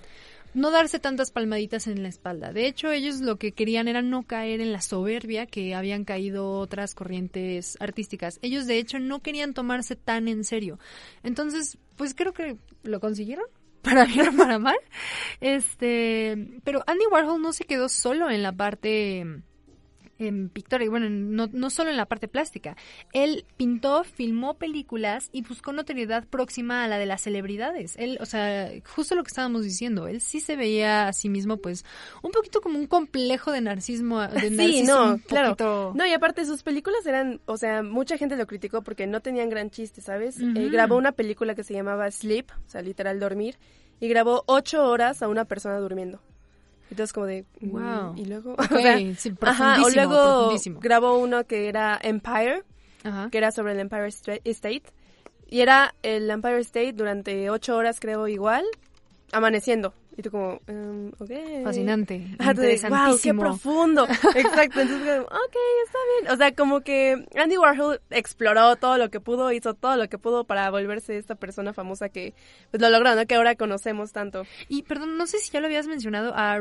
no 0.53 0.71
darse 0.71 0.99
tantas 0.99 1.31
palmaditas 1.31 1.87
en 1.87 2.03
la 2.03 2.09
espalda. 2.09 2.51
De 2.51 2.67
hecho, 2.67 2.91
ellos 2.91 3.21
lo 3.21 3.37
que 3.37 3.51
querían 3.51 3.87
era 3.87 4.01
no 4.01 4.23
caer 4.23 4.61
en 4.61 4.71
la 4.71 4.81
soberbia 4.81 5.45
que 5.45 5.75
habían 5.75 6.05
caído 6.05 6.51
otras 6.59 6.95
corrientes 6.95 7.77
artísticas. 7.79 8.39
Ellos, 8.41 8.67
de 8.67 8.77
hecho, 8.77 8.99
no 8.99 9.21
querían 9.21 9.53
tomarse 9.53 9.95
tan 9.95 10.27
en 10.27 10.43
serio. 10.43 10.79
Entonces, 11.23 11.77
pues 11.95 12.13
creo 12.13 12.33
que 12.33 12.57
lo 12.83 12.99
consiguieron. 12.99 13.45
Para 13.81 14.03
bien 14.03 14.27
o 14.27 14.35
para 14.35 14.59
mal. 14.59 14.75
Este, 15.39 16.59
pero 16.65 16.83
Andy 16.85 17.05
Warhol 17.09 17.41
no 17.41 17.53
se 17.53 17.63
quedó 17.63 17.87
solo 17.87 18.29
en 18.29 18.43
la 18.43 18.51
parte 18.51 19.41
en 20.19 20.49
pictórica, 20.49 20.85
y 20.85 20.89
bueno, 20.89 21.09
no, 21.09 21.49
no 21.51 21.69
solo 21.69 21.89
en 21.89 21.97
la 21.97 22.05
parte 22.05 22.27
plástica. 22.27 22.75
Él 23.13 23.45
pintó, 23.57 24.03
filmó 24.03 24.55
películas 24.55 25.29
y 25.31 25.41
buscó 25.41 25.71
notoriedad 25.73 26.27
próxima 26.27 26.83
a 26.83 26.87
la 26.87 26.97
de 26.97 27.05
las 27.05 27.21
celebridades. 27.21 27.95
Él, 27.97 28.17
o 28.21 28.25
sea, 28.25 28.69
justo 28.85 29.15
lo 29.15 29.23
que 29.23 29.29
estábamos 29.29 29.63
diciendo, 29.63 30.07
él 30.07 30.21
sí 30.21 30.39
se 30.39 30.55
veía 30.55 31.07
a 31.07 31.13
sí 31.13 31.29
mismo, 31.29 31.57
pues, 31.57 31.85
un 32.21 32.31
poquito 32.31 32.61
como 32.61 32.77
un 32.77 32.87
complejo 32.87 33.51
de 33.51 33.61
narcismo. 33.61 34.19
De 34.27 34.49
sí, 34.57 34.83
no, 34.83 35.19
claro. 35.27 35.55
No, 35.95 36.05
y 36.05 36.13
aparte 36.13 36.45
sus 36.45 36.63
películas 36.63 37.05
eran, 37.05 37.41
o 37.45 37.57
sea, 37.57 37.81
mucha 37.81 38.17
gente 38.17 38.35
lo 38.35 38.45
criticó 38.45 38.83
porque 38.83 39.07
no 39.07 39.21
tenían 39.21 39.49
gran 39.49 39.69
chiste, 39.69 40.01
¿sabes? 40.01 40.39
Eh, 40.39 40.69
grabó 40.69 40.97
una 40.97 41.13
película 41.13 41.55
que 41.55 41.63
se 41.63 41.73
llamaba 41.73 42.11
Sleep, 42.11 42.49
o 42.51 42.69
sea, 42.69 42.81
literal 42.81 43.19
dormir, 43.19 43.57
y 43.99 44.07
grabó 44.07 44.43
ocho 44.47 44.85
horas 44.85 45.21
a 45.21 45.27
una 45.27 45.45
persona 45.45 45.77
durmiendo. 45.77 46.21
Entonces 46.89 47.13
como 47.13 47.25
de 47.25 47.45
wow. 47.61 48.13
Mm", 48.13 48.17
y 48.17 48.25
luego 48.25 48.55
sí, 49.17 49.33
ajá, 49.41 49.83
o 49.83 49.89
luego 49.89 50.55
grabó 50.79 51.17
uno 51.17 51.45
que 51.45 51.67
era 51.67 51.99
Empire, 52.01 52.63
que 53.31 53.37
era 53.37 53.51
sobre 53.51 53.73
el 53.73 53.79
Empire 53.79 54.07
State 54.07 54.83
y 55.47 55.61
era 55.61 55.95
el 56.03 56.29
Empire 56.29 56.59
State 56.59 56.93
durante 56.93 57.49
ocho 57.49 57.75
horas 57.75 57.99
creo 57.99 58.27
igual 58.27 58.63
amaneciendo 59.31 59.93
y 60.17 60.21
tú 60.21 60.31
como, 60.31 60.59
um, 60.67 61.07
ok. 61.19 61.63
Fascinante. 61.63 62.27
Ah, 62.39 62.53
wow, 62.53 63.17
qué 63.21 63.33
profundo. 63.33 64.05
Exacto. 64.35 64.81
Entonces, 64.81 65.19
ok, 65.21 65.55
está 65.85 65.99
bien. 66.19 66.33
O 66.33 66.37
sea, 66.37 66.53
como 66.53 66.81
que 66.81 67.25
Andy 67.35 67.57
Warhol 67.57 68.01
exploró 68.09 68.75
todo 68.75 68.97
lo 68.97 69.09
que 69.09 69.19
pudo, 69.19 69.51
hizo 69.51 69.73
todo 69.75 69.95
lo 69.95 70.09
que 70.09 70.17
pudo 70.17 70.43
para 70.43 70.69
volverse 70.71 71.17
esta 71.17 71.35
persona 71.35 71.73
famosa 71.73 72.09
que 72.09 72.33
pues 72.71 72.81
lo 72.81 72.89
logró, 72.89 73.15
¿no? 73.15 73.25
Que 73.25 73.35
ahora 73.35 73.55
conocemos 73.55 74.11
tanto. 74.11 74.43
Y 74.67 74.83
perdón, 74.83 75.17
no 75.17 75.25
sé 75.25 75.37
si 75.37 75.51
ya 75.51 75.61
lo 75.61 75.67
habías 75.67 75.87
mencionado 75.87 76.33
a 76.35 76.57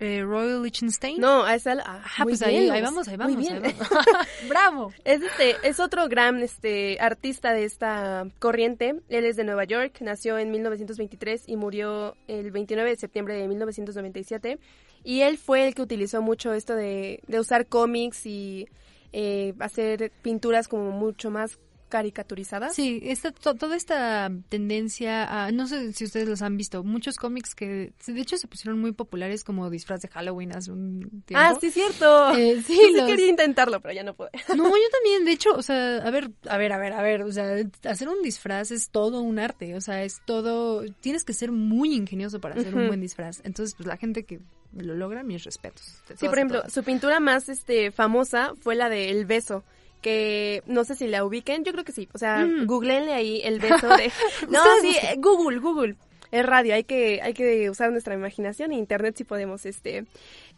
eh, 0.00 0.22
Royal 0.22 0.62
Lichtenstein. 0.62 1.20
No, 1.20 1.44
a 1.44 1.54
esa, 1.54 1.76
ah, 1.84 2.02
pues 2.24 2.42
ahí, 2.42 2.68
ahí, 2.68 2.82
vamos, 2.82 3.06
ahí 3.06 3.16
vamos. 3.16 3.36
Muy 3.36 3.44
bien. 3.44 3.62
Bravo. 4.48 4.92
Es 5.04 5.22
este, 5.22 5.56
es 5.62 5.80
otro 5.80 6.08
gran 6.08 6.42
este 6.42 6.98
artista 7.00 7.52
de 7.52 7.64
esta 7.64 8.26
corriente. 8.38 9.00
Él 9.08 9.24
es 9.24 9.36
de 9.36 9.44
Nueva 9.44 9.64
York, 9.64 9.98
nació 10.00 10.38
en 10.38 10.50
1923 10.50 11.44
y 11.46 11.56
murió 11.56 12.16
el 12.26 12.50
29 12.50 12.95
de 12.96 13.00
septiembre 13.00 13.34
de 13.34 13.48
1997. 13.48 14.58
Y 15.04 15.20
él 15.20 15.38
fue 15.38 15.66
el 15.66 15.74
que 15.74 15.82
utilizó 15.82 16.22
mucho 16.22 16.52
esto 16.52 16.74
de, 16.74 17.20
de 17.26 17.40
usar 17.40 17.66
cómics 17.66 18.26
y 18.26 18.68
eh, 19.12 19.54
hacer 19.60 20.12
pinturas 20.22 20.68
como 20.68 20.90
mucho 20.90 21.30
más 21.30 21.58
caricaturizada. 21.88 22.70
Sí, 22.70 23.00
esta, 23.04 23.32
toda 23.32 23.76
esta 23.76 24.30
tendencia 24.48 25.24
a, 25.24 25.52
no 25.52 25.66
sé 25.66 25.92
si 25.92 26.04
ustedes 26.04 26.28
los 26.28 26.42
han 26.42 26.56
visto, 26.56 26.82
muchos 26.82 27.16
cómics 27.16 27.54
que 27.54 27.92
de 28.06 28.20
hecho 28.20 28.36
se 28.36 28.48
pusieron 28.48 28.80
muy 28.80 28.92
populares 28.92 29.44
como 29.44 29.70
disfraz 29.70 30.00
de 30.02 30.08
Halloween 30.08 30.54
hace 30.54 30.72
un 30.72 31.22
tiempo. 31.24 31.34
Ah, 31.34 31.56
sí, 31.60 31.70
cierto. 31.70 32.36
Eh, 32.36 32.62
sí, 32.66 32.78
quería 33.06 33.28
intentarlo, 33.28 33.80
pero 33.80 33.94
ya 33.94 34.02
no 34.02 34.14
pude. 34.14 34.30
No, 34.56 34.64
yo 34.64 34.90
también, 34.92 35.24
de 35.24 35.32
hecho, 35.32 35.50
o 35.54 35.62
sea, 35.62 35.98
a 35.98 36.10
ver, 36.10 36.30
a 36.48 36.56
ver, 36.56 36.72
a 36.72 36.78
ver, 36.78 36.92
a 36.92 37.02
ver, 37.02 37.22
o 37.22 37.32
sea, 37.32 37.56
hacer 37.84 38.08
un 38.08 38.22
disfraz 38.22 38.70
es 38.70 38.90
todo 38.90 39.20
un 39.20 39.38
arte, 39.38 39.74
o 39.74 39.80
sea, 39.80 40.02
es 40.02 40.20
todo, 40.24 40.84
tienes 41.00 41.24
que 41.24 41.32
ser 41.32 41.52
muy 41.52 41.94
ingenioso 41.94 42.40
para 42.40 42.56
hacer 42.56 42.74
un 42.74 42.88
buen 42.88 43.00
disfraz. 43.00 43.40
Entonces, 43.44 43.74
pues 43.74 43.86
la 43.86 43.96
gente 43.96 44.24
que 44.24 44.40
lo 44.72 44.94
logra, 44.94 45.22
mis 45.22 45.44
respetos. 45.44 46.02
Sí, 46.16 46.26
por 46.26 46.36
ejemplo, 46.36 46.62
su 46.68 46.82
pintura 46.82 47.20
más 47.20 47.48
este 47.48 47.90
famosa 47.92 48.52
fue 48.60 48.74
la 48.74 48.88
de 48.88 49.10
El 49.10 49.24
beso 49.24 49.64
que 50.06 50.62
no 50.66 50.84
sé 50.84 50.94
si 50.94 51.08
la 51.08 51.24
ubiquen, 51.24 51.64
yo 51.64 51.72
creo 51.72 51.84
que 51.84 51.90
sí. 51.90 52.08
O 52.14 52.18
sea, 52.18 52.46
mm. 52.46 52.66
googleenle 52.66 53.12
ahí 53.12 53.40
el 53.42 53.58
beso 53.60 53.88
de... 53.88 54.12
no, 54.48 54.60
sí, 54.80 54.94
eh, 55.02 55.16
Google, 55.18 55.58
Google. 55.58 55.96
Es 56.30 56.46
radio, 56.46 56.74
hay 56.74 56.84
que, 56.84 57.20
hay 57.22 57.34
que 57.34 57.68
usar 57.70 57.90
nuestra 57.90 58.14
imaginación 58.14 58.70
e 58.70 58.76
internet 58.76 59.16
si 59.16 59.24
podemos, 59.24 59.66
este, 59.66 60.06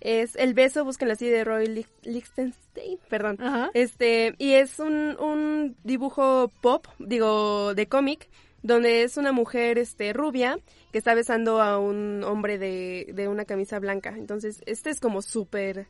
es 0.00 0.34
el 0.36 0.52
beso, 0.52 0.84
búsquenlo 0.84 1.12
así 1.12 1.28
de 1.28 1.44
Roy 1.44 1.86
Lichtenstein, 2.02 2.98
perdón, 3.10 3.38
este, 3.74 4.34
y 4.38 4.54
es 4.54 4.78
un, 4.78 5.14
un 5.20 5.76
dibujo 5.84 6.50
pop, 6.62 6.86
digo, 6.98 7.74
de 7.74 7.86
cómic, 7.86 8.30
donde 8.62 9.02
es 9.02 9.18
una 9.18 9.32
mujer, 9.32 9.78
este, 9.78 10.14
rubia, 10.14 10.58
que 10.90 10.98
está 10.98 11.14
besando 11.14 11.60
a 11.60 11.78
un 11.78 12.24
hombre 12.24 12.56
de, 12.56 13.10
de 13.12 13.28
una 13.28 13.44
camisa 13.44 13.78
blanca, 13.78 14.14
entonces, 14.16 14.62
este 14.64 14.88
es 14.88 15.00
como 15.00 15.20
súper, 15.20 15.86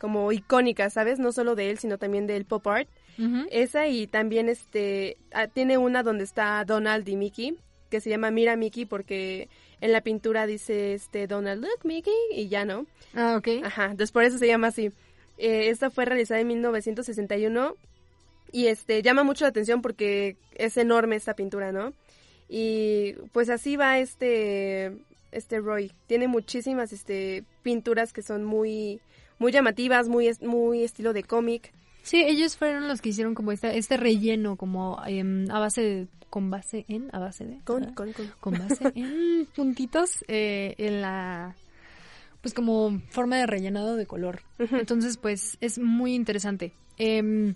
como 0.00 0.32
icónica, 0.32 0.88
¿sabes? 0.88 1.18
No 1.18 1.30
solo 1.30 1.54
de 1.54 1.70
él, 1.70 1.78
sino 1.78 1.98
también 1.98 2.26
del 2.26 2.46
pop 2.46 2.66
art. 2.66 2.88
Esa 3.50 3.86
y 3.86 4.06
también 4.06 4.48
este 4.48 5.18
ah, 5.32 5.46
tiene 5.46 5.76
una 5.76 6.02
donde 6.02 6.24
está 6.24 6.64
Donald 6.64 7.06
y 7.06 7.16
Mickey, 7.16 7.58
que 7.90 8.00
se 8.00 8.08
llama 8.08 8.30
Mira 8.30 8.56
Mickey 8.56 8.86
porque 8.86 9.50
en 9.82 9.92
la 9.92 10.00
pintura 10.00 10.46
dice 10.46 10.94
este 10.94 11.26
Donald 11.26 11.62
Look 11.62 11.84
Mickey 11.84 12.14
y 12.32 12.48
ya 12.48 12.64
no. 12.64 12.86
Ah, 13.14 13.36
ok. 13.36 13.62
Ajá, 13.62 13.84
entonces 13.90 14.10
por 14.10 14.24
eso 14.24 14.38
se 14.38 14.46
llama 14.46 14.68
así. 14.68 14.90
Eh, 15.36 15.68
esta 15.68 15.90
fue 15.90 16.06
realizada 16.06 16.40
en 16.40 16.46
1961 16.48 17.74
y 18.52 18.68
este 18.68 19.02
llama 19.02 19.22
mucho 19.22 19.44
la 19.44 19.50
atención 19.50 19.82
porque 19.82 20.36
es 20.54 20.78
enorme 20.78 21.16
esta 21.16 21.34
pintura, 21.34 21.72
¿no? 21.72 21.92
Y 22.48 23.16
pues 23.32 23.50
así 23.50 23.76
va 23.76 23.98
este 23.98 24.96
este 25.30 25.60
Roy. 25.60 25.92
Tiene 26.06 26.26
muchísimas 26.26 26.92
este 26.92 27.44
pinturas 27.62 28.14
que 28.14 28.22
son 28.22 28.44
muy 28.44 29.00
muy 29.40 29.50
llamativas, 29.50 30.08
muy, 30.08 30.30
muy 30.42 30.84
estilo 30.84 31.12
de 31.12 31.24
cómic. 31.24 31.72
Sí, 32.02 32.22
ellos 32.22 32.56
fueron 32.56 32.86
los 32.86 33.00
que 33.00 33.08
hicieron 33.08 33.34
como 33.34 33.50
este, 33.50 33.76
este 33.76 33.96
relleno, 33.96 34.56
como 34.56 35.02
em, 35.06 35.50
a 35.50 35.58
base 35.58 35.82
de, 35.82 36.08
con 36.28 36.50
base 36.50 36.84
en, 36.88 37.08
a 37.12 37.18
base 37.18 37.44
de. 37.44 37.60
Con, 37.64 37.92
con, 37.94 38.12
con. 38.12 38.32
Con 38.38 38.52
base 38.58 38.92
en 38.94 39.46
puntitos 39.56 40.24
eh, 40.28 40.74
en 40.78 41.00
la, 41.00 41.56
pues 42.42 42.54
como 42.54 43.00
forma 43.10 43.38
de 43.38 43.46
rellenado 43.46 43.96
de 43.96 44.06
color. 44.06 44.42
Entonces, 44.58 45.16
pues 45.16 45.56
es 45.60 45.78
muy 45.78 46.14
interesante. 46.14 46.72
Eh, 46.98 47.54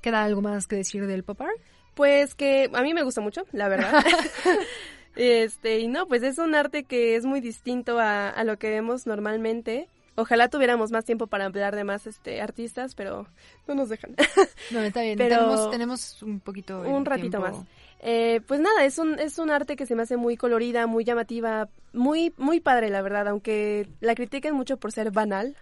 ¿Queda 0.00 0.24
algo 0.24 0.42
más 0.42 0.66
que 0.66 0.76
decir 0.76 1.06
del 1.06 1.22
pop 1.22 1.40
art? 1.42 1.60
Pues 1.94 2.34
que 2.34 2.70
a 2.72 2.82
mí 2.82 2.92
me 2.92 3.02
gusta 3.02 3.20
mucho, 3.20 3.44
la 3.52 3.68
verdad. 3.68 4.04
este, 5.16 5.80
y 5.80 5.88
no, 5.88 6.06
pues 6.06 6.22
es 6.22 6.38
un 6.38 6.54
arte 6.54 6.84
que 6.84 7.16
es 7.16 7.24
muy 7.24 7.40
distinto 7.40 7.98
a, 7.98 8.30
a 8.30 8.44
lo 8.44 8.58
que 8.58 8.70
vemos 8.70 9.06
normalmente. 9.06 9.88
Ojalá 10.16 10.48
tuviéramos 10.48 10.92
más 10.92 11.04
tiempo 11.04 11.26
para 11.26 11.46
hablar 11.46 11.74
de 11.74 11.84
más 11.84 12.06
este 12.06 12.40
artistas, 12.40 12.94
pero 12.94 13.26
no 13.66 13.74
nos 13.74 13.88
dejan. 13.88 14.14
No, 14.70 14.80
está 14.80 15.02
bien. 15.02 15.18
Pero 15.18 15.70
tenemos, 15.70 16.22
un 16.22 16.40
poquito. 16.40 16.80
Un 16.82 17.04
ratito 17.04 17.40
más. 17.40 17.56
Eh, 18.00 18.40
pues 18.46 18.60
nada, 18.60 18.84
es 18.84 18.98
un, 18.98 19.18
es 19.18 19.38
un 19.38 19.50
arte 19.50 19.76
que 19.76 19.86
se 19.86 19.94
me 19.94 20.02
hace 20.02 20.16
muy 20.16 20.36
colorida, 20.36 20.86
muy 20.86 21.04
llamativa, 21.04 21.68
muy, 21.92 22.34
muy 22.36 22.60
padre, 22.60 22.90
la 22.90 23.00
verdad, 23.02 23.28
aunque 23.28 23.88
la 24.00 24.14
critiquen 24.14 24.54
mucho 24.54 24.76
por 24.76 24.92
ser 24.92 25.10
banal. 25.10 25.56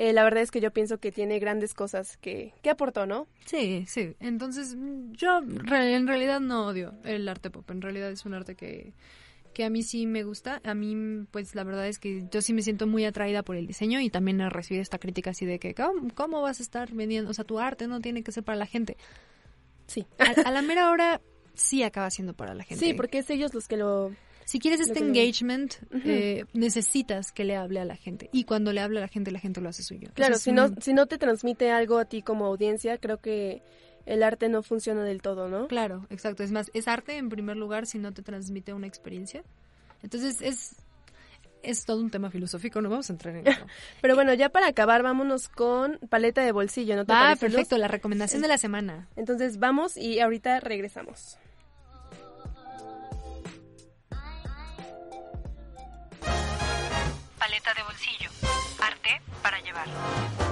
eh, 0.00 0.12
la 0.12 0.24
verdad 0.24 0.42
es 0.42 0.50
que 0.50 0.60
yo 0.60 0.70
pienso 0.72 0.98
que 0.98 1.12
tiene 1.12 1.38
grandes 1.38 1.72
cosas 1.72 2.16
que, 2.16 2.52
que 2.62 2.70
aportó, 2.70 3.06
¿no? 3.06 3.26
Sí, 3.44 3.84
sí. 3.88 4.14
Entonces, 4.20 4.76
yo 5.12 5.38
en 5.38 6.06
realidad 6.06 6.40
no 6.40 6.66
odio 6.66 6.94
el 7.04 7.28
arte 7.28 7.50
pop. 7.50 7.68
En 7.70 7.80
realidad 7.80 8.10
es 8.10 8.24
un 8.24 8.34
arte 8.34 8.56
que, 8.56 8.92
que 9.54 9.64
a 9.64 9.70
mí 9.70 9.82
sí 9.82 10.06
me 10.06 10.24
gusta. 10.24 10.60
A 10.64 10.74
mí, 10.74 11.24
pues 11.30 11.54
la 11.54 11.64
verdad 11.64 11.88
es 11.88 11.98
que 11.98 12.26
yo 12.30 12.42
sí 12.42 12.52
me 12.52 12.60
siento 12.60 12.86
muy 12.86 13.04
atraída 13.06 13.42
por 13.42 13.56
el 13.56 13.66
diseño 13.66 14.00
y 14.00 14.10
también 14.10 14.40
he 14.40 14.50
recibido 14.50 14.82
esta 14.82 14.98
crítica 14.98 15.30
así 15.30 15.46
de 15.46 15.58
que, 15.58 15.74
¿cómo, 16.14 16.42
vas 16.42 16.60
a 16.60 16.62
estar 16.62 16.92
vendiendo? 16.92 17.30
O 17.30 17.34
sea, 17.34 17.44
tu 17.44 17.58
arte 17.58 17.86
no 17.86 18.00
tiene 18.00 18.22
que 18.22 18.32
ser 18.32 18.44
para 18.44 18.58
la 18.58 18.66
gente. 18.66 18.96
Sí. 19.86 20.06
A, 20.18 20.48
a 20.48 20.50
la 20.50 20.60
mera 20.60 20.90
hora 20.90 21.22
sí 21.54 21.82
acaba 21.82 22.10
siendo 22.10 22.34
para 22.34 22.54
la 22.54 22.64
gente. 22.64 22.84
Sí, 22.84 22.92
porque 22.92 23.18
es 23.18 23.30
ellos 23.30 23.54
los 23.54 23.68
que 23.68 23.76
lo 23.76 24.12
si 24.44 24.58
quieres 24.58 24.80
este 24.80 24.98
engagement, 24.98 25.74
eh, 26.04 26.44
necesitas 26.52 27.32
que 27.32 27.44
le 27.44 27.56
hable 27.56 27.80
a 27.80 27.84
la 27.84 27.96
gente. 27.96 28.28
Y 28.32 28.44
cuando 28.44 28.72
le 28.72 28.80
habla 28.80 29.00
a 29.00 29.02
la 29.02 29.08
gente, 29.08 29.30
la 29.30 29.40
gente 29.40 29.60
lo 29.60 29.70
hace 29.70 29.82
suyo. 29.82 30.10
Claro, 30.14 30.36
si, 30.36 30.52
no, 30.52 30.68
si 30.80 30.92
no 30.92 31.06
te 31.06 31.16
transmite 31.16 31.70
algo 31.70 31.98
a 31.98 32.04
ti 32.04 32.20
como 32.20 32.44
audiencia, 32.44 32.98
creo 32.98 33.18
que 33.18 33.62
el 34.06 34.22
arte 34.22 34.48
no 34.48 34.62
funciona 34.62 35.04
del 35.04 35.22
todo, 35.22 35.48
¿no? 35.48 35.66
Claro, 35.68 36.06
exacto. 36.10 36.42
Es 36.42 36.52
más, 36.52 36.70
es 36.74 36.88
arte 36.88 37.16
en 37.16 37.28
primer 37.28 37.56
lugar 37.56 37.86
si 37.86 37.98
no 37.98 38.12
te 38.12 38.22
transmite 38.22 38.72
una 38.72 38.86
experiencia. 38.86 39.42
Entonces 40.02 40.40
es 40.40 40.76
es 41.62 41.86
todo 41.86 41.98
un 41.98 42.10
tema 42.10 42.30
filosófico, 42.30 42.82
no 42.82 42.90
vamos 42.90 43.08
a 43.08 43.14
entrar 43.14 43.34
en 43.34 43.46
eso. 43.46 43.64
Pero 44.02 44.14
bueno, 44.14 44.34
ya 44.34 44.50
para 44.50 44.68
acabar, 44.68 45.02
vámonos 45.02 45.48
con 45.48 45.98
paleta 46.10 46.42
de 46.42 46.52
bolsillo, 46.52 46.94
¿no 46.94 47.06
te 47.06 47.12
Ah, 47.14 47.36
perfecto, 47.40 47.78
la 47.78 47.88
recomendación 47.88 48.42
de 48.42 48.48
la 48.48 48.58
semana. 48.58 49.08
Entonces 49.16 49.58
vamos 49.58 49.96
y 49.96 50.20
ahorita 50.20 50.60
regresamos. 50.60 51.38
de 57.72 57.82
bolsillo. 57.82 58.30
Arte 58.78 59.22
para 59.42 59.58
llevar. 59.60 60.43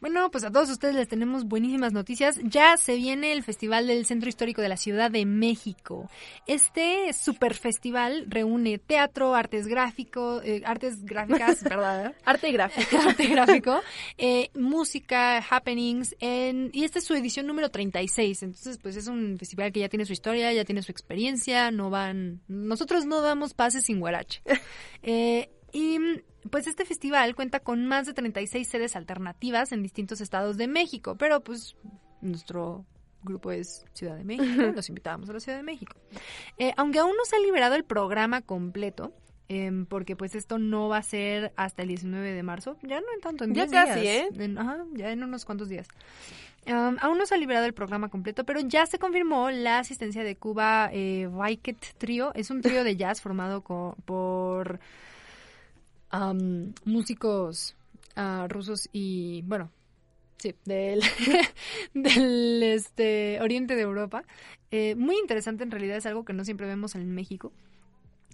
Bueno, 0.00 0.30
pues 0.30 0.44
a 0.44 0.52
todos 0.52 0.70
ustedes 0.70 0.94
les 0.94 1.08
tenemos 1.08 1.44
buenísimas 1.44 1.92
noticias. 1.92 2.38
Ya 2.44 2.76
se 2.76 2.94
viene 2.94 3.32
el 3.32 3.42
Festival 3.42 3.88
del 3.88 4.06
Centro 4.06 4.28
Histórico 4.28 4.62
de 4.62 4.68
la 4.68 4.76
Ciudad 4.76 5.10
de 5.10 5.26
México. 5.26 6.08
Este 6.46 7.12
super 7.12 7.54
festival 7.54 8.26
reúne 8.28 8.78
teatro, 8.78 9.34
artes 9.34 9.66
gráfico, 9.66 10.40
eh, 10.42 10.62
artes 10.64 11.04
gráficas, 11.04 11.64
¿verdad? 11.64 12.14
Arte 12.24 12.52
gráfico. 12.52 12.96
Arte 13.08 13.26
gráfico, 13.26 13.80
eh, 14.18 14.50
música, 14.54 15.38
happenings, 15.38 16.14
en, 16.20 16.70
y 16.72 16.84
esta 16.84 17.00
es 17.00 17.04
su 17.04 17.14
edición 17.14 17.48
número 17.48 17.68
36. 17.68 18.44
Entonces, 18.44 18.78
pues 18.78 18.96
es 18.96 19.08
un 19.08 19.36
festival 19.36 19.72
que 19.72 19.80
ya 19.80 19.88
tiene 19.88 20.04
su 20.04 20.12
historia, 20.12 20.52
ya 20.52 20.64
tiene 20.64 20.82
su 20.82 20.92
experiencia, 20.92 21.72
no 21.72 21.90
van, 21.90 22.40
nosotros 22.46 23.04
no 23.04 23.20
damos 23.20 23.52
pases 23.54 23.84
sin 23.84 23.98
guarache. 23.98 24.42
Eh, 25.02 25.48
y 25.72 25.98
pues 26.48 26.66
este 26.66 26.84
festival 26.84 27.34
cuenta 27.34 27.60
con 27.60 27.86
más 27.86 28.06
de 28.06 28.14
36 28.14 28.66
sedes 28.66 28.96
alternativas 28.96 29.72
en 29.72 29.82
distintos 29.82 30.20
estados 30.20 30.56
de 30.56 30.68
México, 30.68 31.16
pero 31.16 31.40
pues 31.40 31.76
nuestro 32.20 32.84
grupo 33.22 33.50
es 33.52 33.84
Ciudad 33.92 34.16
de 34.16 34.24
México, 34.24 34.62
los 34.74 34.88
invitábamos 34.88 35.28
a 35.30 35.32
la 35.32 35.40
Ciudad 35.40 35.58
de 35.58 35.64
México. 35.64 35.96
Eh, 36.58 36.72
aunque 36.76 36.98
aún 36.98 37.16
no 37.16 37.24
se 37.24 37.36
ha 37.36 37.40
liberado 37.40 37.74
el 37.74 37.84
programa 37.84 38.42
completo, 38.42 39.12
em, 39.48 39.86
porque 39.86 40.16
pues 40.16 40.34
esto 40.34 40.58
no 40.58 40.88
va 40.88 40.98
a 40.98 41.02
ser 41.02 41.52
hasta 41.56 41.82
el 41.82 41.88
19 41.88 42.32
de 42.32 42.42
marzo, 42.42 42.76
ya 42.82 43.00
no 43.00 43.06
en 43.14 43.20
tanto, 43.20 43.44
en 43.44 43.54
ya 43.54 43.66
casi, 43.66 44.06
¿eh? 44.06 44.28
ajá, 44.56 44.84
ya 44.94 45.10
en 45.10 45.24
unos 45.24 45.44
cuantos 45.44 45.68
días. 45.68 45.88
aún 46.66 47.18
no 47.18 47.26
se 47.26 47.34
ha 47.34 47.38
liberado 47.38 47.66
el 47.66 47.74
programa 47.74 48.08
completo, 48.08 48.44
pero 48.44 48.60
ya 48.60 48.86
se 48.86 48.98
confirmó 48.98 49.50
la 49.50 49.78
asistencia 49.78 50.22
de 50.22 50.36
Cuba 50.36 50.90
eh, 50.92 51.28
Trio. 51.98 52.32
Es 52.34 52.50
un 52.50 52.60
trío 52.60 52.84
de 52.84 52.96
jazz 52.96 53.20
formado 53.20 53.62
por 54.04 54.80
músicos 56.84 57.76
ah, 58.16 58.46
rusos 58.48 58.88
y, 58.92 59.42
bueno, 59.42 59.70
sí, 60.38 60.54
del, 60.64 61.02
del 61.94 62.62
este, 62.62 63.40
oriente 63.40 63.76
de 63.76 63.82
Europa. 63.82 64.24
Eh, 64.70 64.94
muy 64.94 65.16
interesante, 65.16 65.64
en 65.64 65.70
realidad 65.70 65.96
es 65.96 66.06
algo 66.06 66.24
que 66.24 66.32
no 66.32 66.44
siempre 66.44 66.66
vemos 66.66 66.94
en 66.94 67.14
México. 67.14 67.52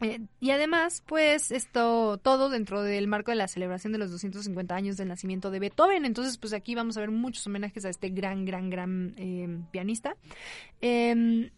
Eh, 0.00 0.20
y 0.40 0.50
además, 0.50 1.04
pues 1.06 1.52
esto 1.52 2.18
todo 2.18 2.50
dentro 2.50 2.82
del 2.82 3.06
marco 3.06 3.30
de 3.30 3.37
la 3.37 3.46
celebración 3.46 3.92
de 3.92 4.00
los 4.00 4.10
250 4.10 4.74
años 4.74 4.96
del 4.96 5.08
nacimiento 5.08 5.50
de 5.50 5.60
Beethoven. 5.60 6.04
Entonces, 6.04 6.37
pues 6.37 6.52
aquí 6.52 6.74
vamos 6.74 6.96
a 6.96 7.00
ver 7.00 7.10
muchos 7.10 7.46
homenajes 7.46 7.84
a 7.84 7.90
este 7.90 8.08
gran, 8.08 8.44
gran, 8.44 8.70
gran 8.70 9.14
eh, 9.16 9.60
pianista. 9.70 10.16
Em, 10.80 11.50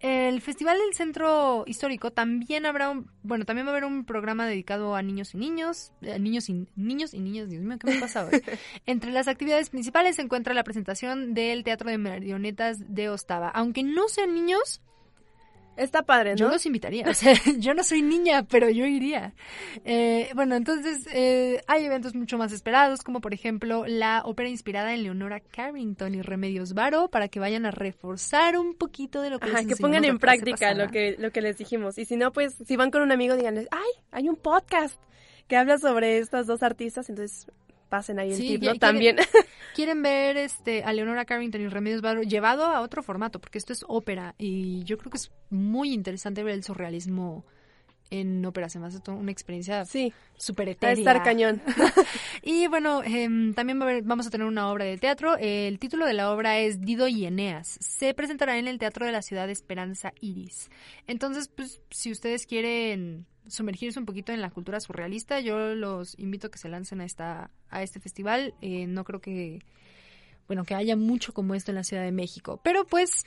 el 0.00 0.40
Festival 0.40 0.78
del 0.78 0.94
Centro 0.94 1.64
Histórico 1.66 2.12
también 2.12 2.66
habrá 2.66 2.90
un, 2.90 3.10
bueno, 3.22 3.44
también 3.44 3.66
va 3.66 3.70
a 3.70 3.72
haber 3.72 3.84
un 3.84 4.04
programa 4.04 4.46
dedicado 4.46 4.94
a 4.94 5.02
niños 5.02 5.34
y 5.34 5.38
niños, 5.38 5.92
a 6.02 6.18
niños 6.18 6.48
y 6.48 6.66
niños 6.76 7.14
y 7.14 7.20
niñas, 7.20 7.48
Dios 7.48 7.62
mío, 7.62 7.78
¿qué 7.78 7.92
me 7.92 8.00
pasa 8.00 8.26
hoy? 8.26 8.42
Entre 8.86 9.10
las 9.10 9.28
actividades 9.28 9.70
principales 9.70 10.16
se 10.16 10.22
encuentra 10.22 10.54
la 10.54 10.64
presentación 10.64 11.34
del 11.34 11.64
Teatro 11.64 11.90
de 11.90 11.98
Marionetas 11.98 12.94
de 12.94 13.08
Ostava. 13.08 13.48
Aunque 13.48 13.82
no 13.82 14.08
sean 14.08 14.34
niños, 14.34 14.82
Está 15.76 16.02
padre, 16.02 16.30
¿no? 16.30 16.36
Yo 16.36 16.48
los 16.48 16.64
invitaría. 16.66 17.08
O 17.08 17.14
sea, 17.14 17.34
yo 17.58 17.74
no 17.74 17.84
soy 17.84 18.02
niña, 18.02 18.44
pero 18.44 18.70
yo 18.70 18.86
iría. 18.86 19.34
Eh, 19.84 20.30
bueno, 20.34 20.56
entonces 20.56 21.06
eh, 21.12 21.60
hay 21.66 21.84
eventos 21.84 22.14
mucho 22.14 22.38
más 22.38 22.52
esperados, 22.52 23.02
como 23.02 23.20
por 23.20 23.34
ejemplo 23.34 23.84
la 23.86 24.22
ópera 24.24 24.48
inspirada 24.48 24.94
en 24.94 25.02
Leonora 25.02 25.40
Carrington 25.40 26.14
y 26.14 26.22
Remedios 26.22 26.74
Varo, 26.74 27.08
para 27.08 27.28
que 27.28 27.40
vayan 27.40 27.66
a 27.66 27.70
reforzar 27.70 28.58
un 28.58 28.74
poquito 28.74 29.20
de 29.20 29.30
lo 29.30 29.38
que 29.38 29.50
Ajá, 29.50 29.64
que 29.64 29.76
pongan 29.76 30.04
en 30.04 30.18
práctica 30.18 30.74
lo 30.74 30.88
que, 30.88 31.16
lo 31.18 31.30
que 31.30 31.42
les 31.42 31.58
dijimos. 31.58 31.98
Y 31.98 32.04
si 32.04 32.16
no, 32.16 32.32
pues, 32.32 32.54
si 32.66 32.76
van 32.76 32.90
con 32.90 33.02
un 33.02 33.12
amigo, 33.12 33.36
díganles, 33.36 33.68
ay, 33.70 34.02
hay 34.10 34.28
un 34.28 34.36
podcast 34.36 35.00
que 35.46 35.56
habla 35.56 35.78
sobre 35.78 36.18
estas 36.18 36.46
dos 36.46 36.62
artistas, 36.62 37.08
entonces 37.08 37.46
pasen 37.88 38.18
ahí 38.18 38.32
el 38.32 38.36
sí, 38.36 38.58
tip, 38.58 38.78
También. 38.78 39.16
Quieren 39.74 40.02
ver 40.02 40.36
este 40.36 40.82
a 40.84 40.92
Leonora 40.92 41.24
Carrington 41.24 41.60
y 41.60 41.68
Remedios 41.68 42.02
Varo 42.02 42.22
llevado 42.22 42.64
a 42.64 42.80
otro 42.80 43.02
formato, 43.02 43.40
porque 43.40 43.58
esto 43.58 43.72
es 43.72 43.84
ópera 43.88 44.34
y 44.38 44.84
yo 44.84 44.98
creo 44.98 45.10
que 45.10 45.18
es 45.18 45.32
muy 45.50 45.92
interesante 45.92 46.42
ver 46.42 46.54
el 46.54 46.64
surrealismo 46.64 47.44
en 48.10 48.44
ópera, 48.44 48.68
se 48.68 48.78
me 48.78 48.86
hace 48.86 48.98
una 49.10 49.32
experiencia 49.32 49.84
sí. 49.84 50.12
súper 50.36 50.70
etérea. 50.70 50.94
estar 50.94 51.22
cañón. 51.22 51.60
y 52.42 52.68
bueno, 52.68 53.02
em, 53.02 53.52
también 53.54 53.80
vamos 54.04 54.26
a 54.26 54.30
tener 54.30 54.46
una 54.46 54.70
obra 54.70 54.84
de 54.84 54.96
teatro. 54.96 55.36
El 55.38 55.78
título 55.78 56.06
de 56.06 56.12
la 56.12 56.30
obra 56.30 56.58
es 56.58 56.80
Dido 56.80 57.08
y 57.08 57.26
Eneas. 57.26 57.78
Se 57.80 58.14
presentará 58.14 58.58
en 58.58 58.68
el 58.68 58.78
Teatro 58.78 59.06
de 59.06 59.12
la 59.12 59.22
Ciudad 59.22 59.46
de 59.46 59.52
Esperanza 59.52 60.12
Iris. 60.20 60.70
Entonces, 61.06 61.48
pues, 61.48 61.80
si 61.90 62.12
ustedes 62.12 62.46
quieren 62.46 63.26
sumergirse 63.48 63.98
un 63.98 64.06
poquito 64.06 64.32
en 64.32 64.40
la 64.40 64.50
cultura 64.50 64.80
surrealista, 64.80 65.40
yo 65.40 65.74
los 65.74 66.18
invito 66.18 66.46
a 66.46 66.50
que 66.50 66.58
se 66.58 66.68
lancen 66.68 67.00
a 67.00 67.04
esta 67.04 67.50
a 67.70 67.82
este 67.82 68.00
festival. 68.00 68.54
Eh, 68.60 68.86
no 68.86 69.04
creo 69.04 69.20
que 69.20 69.60
bueno 70.46 70.64
que 70.64 70.74
haya 70.74 70.96
mucho 70.96 71.32
como 71.32 71.54
esto 71.54 71.70
en 71.70 71.76
la 71.76 71.84
Ciudad 71.84 72.04
de 72.04 72.12
México, 72.12 72.60
pero 72.62 72.84
pues 72.84 73.24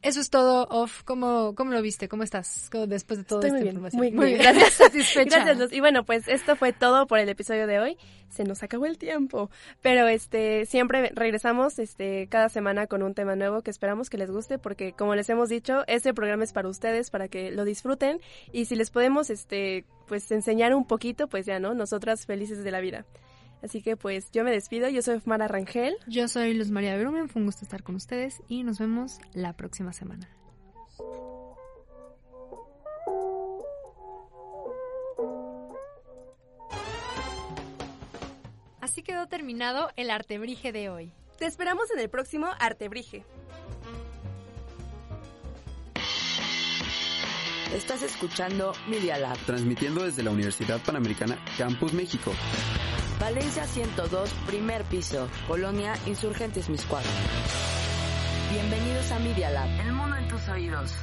eso 0.00 0.20
es 0.20 0.30
todo, 0.30 0.66
Off. 0.70 1.02
¿Cómo, 1.04 1.54
¿Cómo 1.56 1.72
lo 1.72 1.82
viste? 1.82 2.08
¿Cómo 2.08 2.22
estás 2.22 2.70
después 2.86 3.18
de 3.18 3.24
todo 3.24 3.40
Estoy 3.40 3.68
esta 3.68 3.80
muy 3.80 3.90
Bien, 3.90 4.16
muy, 4.16 4.26
bien. 4.26 4.38
Gracias. 4.38 4.72
Satisfecha. 4.74 5.44
Gracias. 5.44 5.72
Y 5.72 5.80
bueno, 5.80 6.04
pues 6.04 6.28
esto 6.28 6.54
fue 6.54 6.72
todo 6.72 7.06
por 7.06 7.18
el 7.18 7.28
episodio 7.28 7.66
de 7.66 7.80
hoy. 7.80 7.98
Se 8.28 8.44
nos 8.44 8.62
acabó 8.62 8.86
el 8.86 8.96
tiempo. 8.96 9.50
Pero 9.82 10.06
este 10.06 10.66
siempre 10.66 11.10
regresamos 11.14 11.78
este 11.80 12.28
cada 12.30 12.48
semana 12.48 12.86
con 12.86 13.02
un 13.02 13.14
tema 13.14 13.34
nuevo 13.34 13.62
que 13.62 13.70
esperamos 13.70 14.08
que 14.08 14.18
les 14.18 14.30
guste 14.30 14.58
porque 14.58 14.92
como 14.92 15.16
les 15.16 15.28
hemos 15.30 15.48
dicho, 15.48 15.82
este 15.88 16.14
programa 16.14 16.44
es 16.44 16.52
para 16.52 16.68
ustedes, 16.68 17.10
para 17.10 17.26
que 17.28 17.50
lo 17.50 17.64
disfruten. 17.64 18.20
Y 18.52 18.66
si 18.66 18.76
les 18.76 18.90
podemos 18.90 19.30
este 19.30 19.84
pues 20.06 20.30
enseñar 20.30 20.74
un 20.74 20.86
poquito, 20.86 21.26
pues 21.26 21.44
ya, 21.44 21.58
¿no? 21.58 21.74
Nosotras 21.74 22.24
felices 22.24 22.62
de 22.62 22.70
la 22.70 22.80
vida. 22.80 23.04
Así 23.62 23.82
que 23.82 23.96
pues 23.96 24.30
yo 24.32 24.44
me 24.44 24.50
despido, 24.50 24.88
yo 24.88 25.02
soy 25.02 25.20
Mara 25.24 25.48
Rangel. 25.48 25.96
Yo 26.06 26.28
soy 26.28 26.54
Luz 26.54 26.70
María 26.70 26.96
Brumen, 26.96 27.28
fue 27.28 27.40
un 27.40 27.46
gusto 27.46 27.64
estar 27.64 27.82
con 27.82 27.96
ustedes 27.96 28.42
y 28.48 28.62
nos 28.62 28.78
vemos 28.78 29.18
la 29.34 29.54
próxima 29.54 29.92
semana. 29.92 30.28
Así 38.80 39.02
quedó 39.02 39.26
terminado 39.26 39.90
el 39.96 40.10
Artebrige 40.10 40.72
de 40.72 40.88
hoy. 40.88 41.12
Te 41.38 41.46
esperamos 41.46 41.90
en 41.90 42.00
el 42.00 42.08
próximo 42.08 42.48
Artebrige. 42.58 43.24
Estás 47.74 48.02
escuchando 48.02 48.72
Media 48.88 49.18
Lab. 49.18 49.36
Transmitiendo 49.44 50.04
desde 50.04 50.22
la 50.22 50.30
Universidad 50.30 50.80
Panamericana 50.82 51.38
Campus 51.58 51.92
México. 51.92 52.32
Valencia 53.20 53.66
102, 53.66 54.30
primer 54.46 54.84
piso, 54.84 55.28
Colonia 55.48 55.94
Insurgentes 56.06 56.68
Miscuadro. 56.68 57.10
Bienvenidos 58.52 59.10
a 59.10 59.18
Media 59.18 59.50
Lab. 59.50 59.68
El 59.80 59.92
mundo 59.92 60.16
en 60.16 60.28
tus 60.28 60.48
oídos. 60.48 60.94